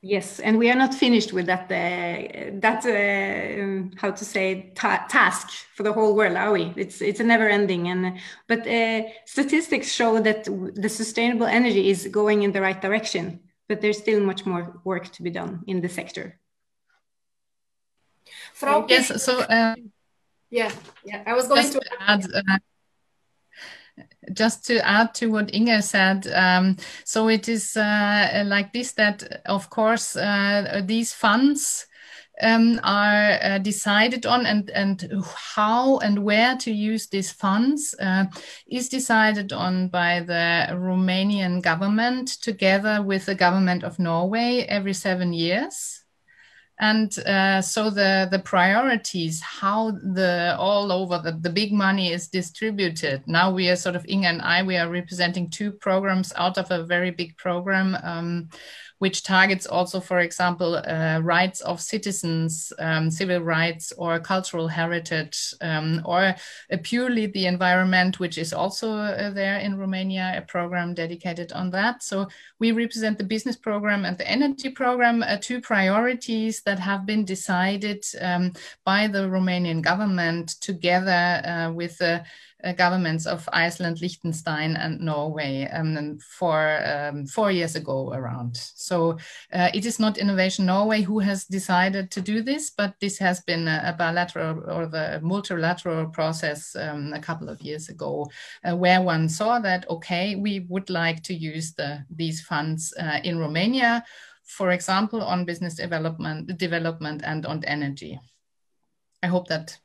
Yes, 0.04 0.40
and 0.40 0.58
we 0.58 0.72
are 0.72 0.76
not 0.76 0.96
finished 0.96 1.32
with 1.32 1.46
that. 1.46 1.66
Uh, 1.66 2.50
that 2.66 2.82
uh, 2.84 3.96
how 4.02 4.10
to 4.10 4.26
say 4.26 4.72
ta 4.74 5.06
task 5.08 5.48
for 5.76 5.84
the 5.84 5.94
whole 5.94 6.16
world, 6.16 6.36
are 6.38 6.52
we? 6.52 6.74
It's 6.76 7.02
it's 7.02 7.20
a 7.20 7.24
never 7.24 7.48
ending. 7.48 7.88
And 7.88 8.18
but 8.48 8.66
uh, 8.68 9.02
statistics 9.26 9.92
show 9.92 10.20
that 10.20 10.46
the 10.84 10.90
sustainable 10.90 11.46
energy 11.46 11.92
is 11.92 12.08
going 12.08 12.42
in 12.42 12.52
the 12.52 12.62
right 12.62 12.82
direction, 12.82 13.40
but 13.72 13.80
there's 13.80 13.99
still 13.99 14.19
much 14.19 14.45
more 14.45 14.82
work 14.84 15.07
to 15.13 15.24
be 15.24 15.30
done 15.30 15.63
in 15.65 15.80
the 15.80 15.88
sector. 15.88 16.38
Frau 18.53 18.86
yes, 18.89 19.24
so 19.24 19.39
uh, 19.39 19.76
yeah, 20.49 20.72
yeah, 21.05 21.24
I 21.26 21.34
was 21.34 21.47
going 21.47 21.72
to 21.72 21.82
add. 22.01 22.26
Uh, 22.36 22.57
just 24.34 24.65
to 24.65 24.86
add 24.86 25.13
to 25.13 25.28
what 25.28 25.53
Inger 25.53 25.82
said, 25.82 26.28
um, 26.34 26.76
so 27.05 27.30
it 27.30 27.47
is 27.47 27.78
uh, 27.78 28.43
like 28.45 28.74
this 28.74 28.91
that, 28.93 29.41
of 29.45 29.69
course, 29.69 30.17
uh, 30.17 30.82
these 30.84 31.13
funds 31.13 31.88
um, 32.42 32.80
are 32.84 33.40
uh, 33.42 33.58
decided 33.60 34.26
on 34.26 34.46
and, 34.46 34.70
and 34.72 35.24
how 35.56 35.98
and 36.00 36.24
where 36.24 36.58
to 36.58 36.72
use 36.72 37.08
these 37.08 37.32
funds 37.32 37.94
uh, 38.00 38.26
is 38.68 38.90
decided 38.90 39.54
on 39.54 39.90
by 39.90 40.22
the 40.22 40.68
Romanian 40.72 41.62
government 41.62 42.30
together 42.42 43.02
with 43.02 43.26
the 43.26 43.36
government 43.36 43.84
of 43.84 44.00
Norway 44.00 44.66
every 44.68 44.94
seven 44.94 45.34
years. 45.34 46.02
And 46.80 47.16
uh, 47.20 47.62
so 47.62 47.92
the 47.92 48.28
the 48.32 48.40
priorities 48.40 49.40
how 49.40 49.92
the 49.92 50.56
all 50.58 50.92
over 50.92 51.20
the, 51.20 51.34
the 51.34 51.50
big 51.52 51.72
money 51.72 52.12
is 52.12 52.28
distributed. 52.28 53.22
Now 53.28 53.52
we 53.52 53.70
are 53.70 53.76
sort 53.76 53.96
of 53.96 54.04
Inger 54.08 54.30
and 54.30 54.42
i 54.42 54.64
we 54.64 54.78
are 54.78 54.90
representing 54.90 55.52
two 55.52 55.72
programs 55.72 56.34
out 56.36 56.58
of 56.58 56.72
a 56.72 56.84
very 56.84 57.12
big 57.12 57.38
program 57.38 57.96
um, 58.02 58.50
which 59.02 59.24
targets 59.24 59.66
also, 59.66 59.99
for 59.99 60.20
example, 60.20 60.76
uh, 60.76 61.20
rights 61.24 61.62
of 61.62 61.82
citizens, 61.82 62.72
um, 62.78 63.10
civil 63.10 63.39
rights, 63.39 63.91
or 63.97 64.20
cultural 64.20 64.68
heritage, 64.68 65.56
um, 65.62 66.04
or 66.06 66.36
purely 66.84 67.26
the 67.26 67.47
environment, 67.47 68.20
which 68.20 68.38
is 68.38 68.54
also 68.54 68.93
uh, 68.93 69.32
there 69.32 69.58
in 69.58 69.76
Romania, 69.76 70.36
a 70.38 70.41
program 70.41 70.93
dedicated 70.93 71.52
on 71.52 71.72
that. 71.72 72.04
So 72.04 72.28
we 72.60 72.74
represent 72.74 73.18
the 73.18 73.24
business 73.24 73.56
program 73.56 74.06
and 74.06 74.20
the 74.20 74.30
energy 74.30 74.70
program, 74.70 75.24
uh, 75.24 75.38
two 75.41 75.62
priorities 75.62 76.62
that 76.62 76.78
have 76.78 77.08
been 77.08 77.26
decided 77.26 78.06
um, 78.22 78.54
by 78.86 79.08
the 79.08 79.28
Romanian 79.28 79.82
government 79.82 80.49
together 80.62 81.41
uh, 81.43 81.74
with 81.74 81.97
the 81.97 82.24
governments 82.78 83.26
of 83.26 83.47
Iceland, 83.53 84.01
Liechtenstein, 84.01 84.76
and 84.76 84.99
Norway 84.99 85.70
um, 85.74 86.18
for 86.20 86.82
um, 86.86 87.26
four 87.26 87.51
years 87.51 87.76
ago 87.76 88.14
around. 88.14 88.55
So 88.57 89.18
uh, 89.53 89.70
it 89.74 89.86
is 89.86 89.99
not 89.99 90.18
Innovation 90.18 90.66
Norway 90.66 91.01
who 91.01 91.20
has 91.20 91.45
decided 91.45 92.12
to 92.12 92.22
do 92.22 92.41
this, 92.41 92.70
but 92.70 92.95
this 92.99 93.18
has 93.20 93.41
been 93.41 93.68
a, 93.68 93.95
bilateral 93.97 94.64
or 94.70 94.86
the 94.88 95.20
multilateral 95.22 96.07
process 96.07 96.76
um, 96.76 97.14
a 97.14 97.20
couple 97.20 97.49
of 97.49 97.62
years 97.62 97.89
ago, 97.89 98.30
uh, 98.64 98.76
where 98.76 99.01
one 99.01 99.30
saw 99.30 99.59
that 99.59 99.89
okay, 99.89 100.36
we 100.36 100.62
would 100.70 100.89
like 100.89 101.24
to 101.24 101.34
use 101.34 101.74
the 101.74 102.05
these 102.09 102.41
funds 102.41 102.93
uh, 102.99 103.20
in 103.24 103.38
Romania, 103.38 104.03
for 104.43 104.72
example, 104.72 105.22
on 105.22 105.45
business 105.45 105.76
development, 105.76 106.57
development, 106.57 107.22
and 107.24 107.45
on 107.45 107.64
energy. 107.66 108.20
I 109.24 109.28
hope 109.28 109.47
that 109.47 109.78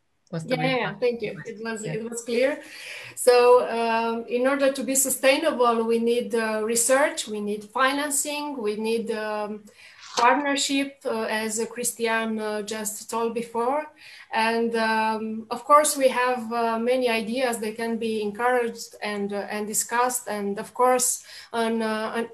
yeah, 0.47 0.77
yeah, 0.77 0.95
thank 0.95 1.23
you. 1.23 1.41
It 1.47 1.63
was 1.63 1.85
yeah. 1.85 1.95
it 1.95 2.11
was 2.11 2.23
clear. 2.23 2.61
So 3.15 3.69
um, 3.69 4.25
in 4.29 4.47
order 4.47 4.73
to 4.73 4.83
be 4.83 4.95
sustainable 4.95 5.85
we 5.85 5.99
need 5.99 6.35
uh, 6.35 6.63
research 6.65 7.29
we 7.29 7.41
need 7.41 7.65
financing 7.65 8.61
we 8.61 8.77
need 8.77 9.11
um, 9.13 9.65
partnership 10.17 10.97
uh, 11.05 11.25
as 11.25 11.65
christian 11.71 12.41
uh, 12.41 12.63
just 12.63 13.09
told 13.09 13.35
before. 13.35 13.87
And 14.33 14.75
um, 14.75 15.47
of 15.51 15.65
course 15.65 15.97
we 15.97 16.09
have 16.09 16.53
uh, 16.53 16.79
many 16.79 17.09
ideas 17.09 17.59
that 17.59 17.77
can 17.77 17.97
be 17.97 18.21
encouraged 18.21 18.97
and 19.03 19.33
uh, 19.33 19.47
and 19.49 19.67
discussed. 19.67 20.27
And 20.29 20.59
of 20.59 20.75
course 20.75 21.23
an, 21.53 21.83
uh, 21.83 22.13
an, 22.17 22.29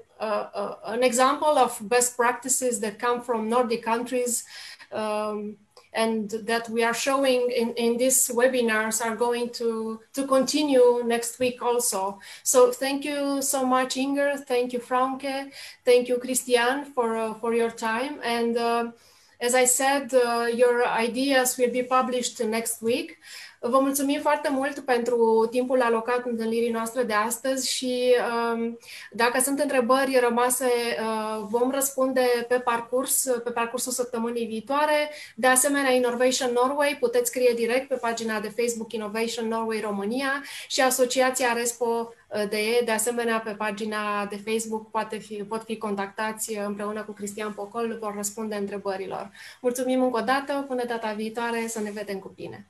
an 0.85 1.03
example 1.03 1.59
of 1.59 1.77
best 1.87 2.17
practices 2.17 2.79
that 2.79 2.97
come 2.97 3.21
from 3.21 3.49
nordic 3.49 3.83
countries 3.83 4.45
um, 4.91 5.57
and 5.93 6.29
that 6.29 6.69
we 6.69 6.83
are 6.83 6.93
showing 6.93 7.51
in, 7.51 7.73
in 7.75 7.97
these 7.97 8.29
webinars 8.29 9.03
are 9.05 9.15
going 9.15 9.49
to, 9.51 9.99
to 10.13 10.27
continue 10.27 11.03
next 11.05 11.39
week 11.39 11.61
also. 11.61 12.19
So 12.43 12.71
thank 12.71 13.05
you 13.05 13.41
so 13.41 13.65
much, 13.65 13.97
Inger. 13.97 14.37
Thank 14.37 14.73
you, 14.73 14.79
Frauke. 14.79 15.51
Thank 15.85 16.07
you, 16.09 16.17
Christian, 16.17 16.85
for, 16.85 17.17
uh, 17.17 17.33
for 17.35 17.53
your 17.53 17.71
time. 17.71 18.19
And 18.23 18.57
uh, 18.57 18.91
as 19.39 19.55
I 19.55 19.65
said, 19.65 20.13
uh, 20.13 20.47
your 20.53 20.87
ideas 20.87 21.57
will 21.57 21.71
be 21.71 21.83
published 21.83 22.43
next 22.43 22.81
week. 22.81 23.17
Vă 23.65 23.79
mulțumim 23.79 24.21
foarte 24.21 24.49
mult 24.49 24.79
pentru 24.79 25.47
timpul 25.51 25.81
alocat 25.81 26.25
întâlnirii 26.25 26.71
noastre 26.71 27.03
de 27.03 27.13
astăzi 27.13 27.71
și 27.71 28.15
um, 28.53 28.77
dacă 29.11 29.41
sunt 29.41 29.59
întrebări 29.59 30.19
rămase, 30.19 30.65
uh, 30.65 31.45
vom 31.49 31.71
răspunde 31.71 32.45
pe 32.47 32.59
parcurs, 32.59 33.23
pe 33.43 33.49
parcursul 33.51 33.91
săptămânii 33.91 34.45
viitoare. 34.45 35.09
De 35.35 35.47
asemenea, 35.47 35.91
Innovation 35.91 36.51
Norway 36.53 36.97
puteți 36.99 37.29
scrie 37.29 37.53
direct 37.55 37.87
pe 37.87 37.95
pagina 37.95 38.39
de 38.39 38.53
Facebook 38.57 38.93
Innovation 38.93 39.47
Norway 39.47 39.79
România 39.79 40.43
și 40.67 40.81
Asociația 40.81 41.53
Respo 41.53 42.13
de, 42.49 42.81
de 42.85 42.91
asemenea, 42.91 43.39
pe 43.39 43.51
pagina 43.51 44.25
de 44.25 44.41
Facebook 44.45 44.89
poate 44.89 45.17
fi, 45.17 45.35
pot 45.35 45.63
fi 45.63 45.77
contactați 45.77 46.57
împreună 46.57 47.03
cu 47.03 47.11
Cristian 47.11 47.53
Pocol, 47.53 47.97
vor 47.99 48.13
răspunde 48.15 48.55
întrebărilor. 48.55 49.31
Mulțumim 49.61 50.03
încă 50.03 50.19
o 50.19 50.23
dată, 50.23 50.65
până 50.67 50.85
data 50.85 51.13
viitoare, 51.13 51.67
să 51.67 51.79
ne 51.79 51.91
vedem 51.91 52.19
cu 52.19 52.31
bine! 52.35 52.67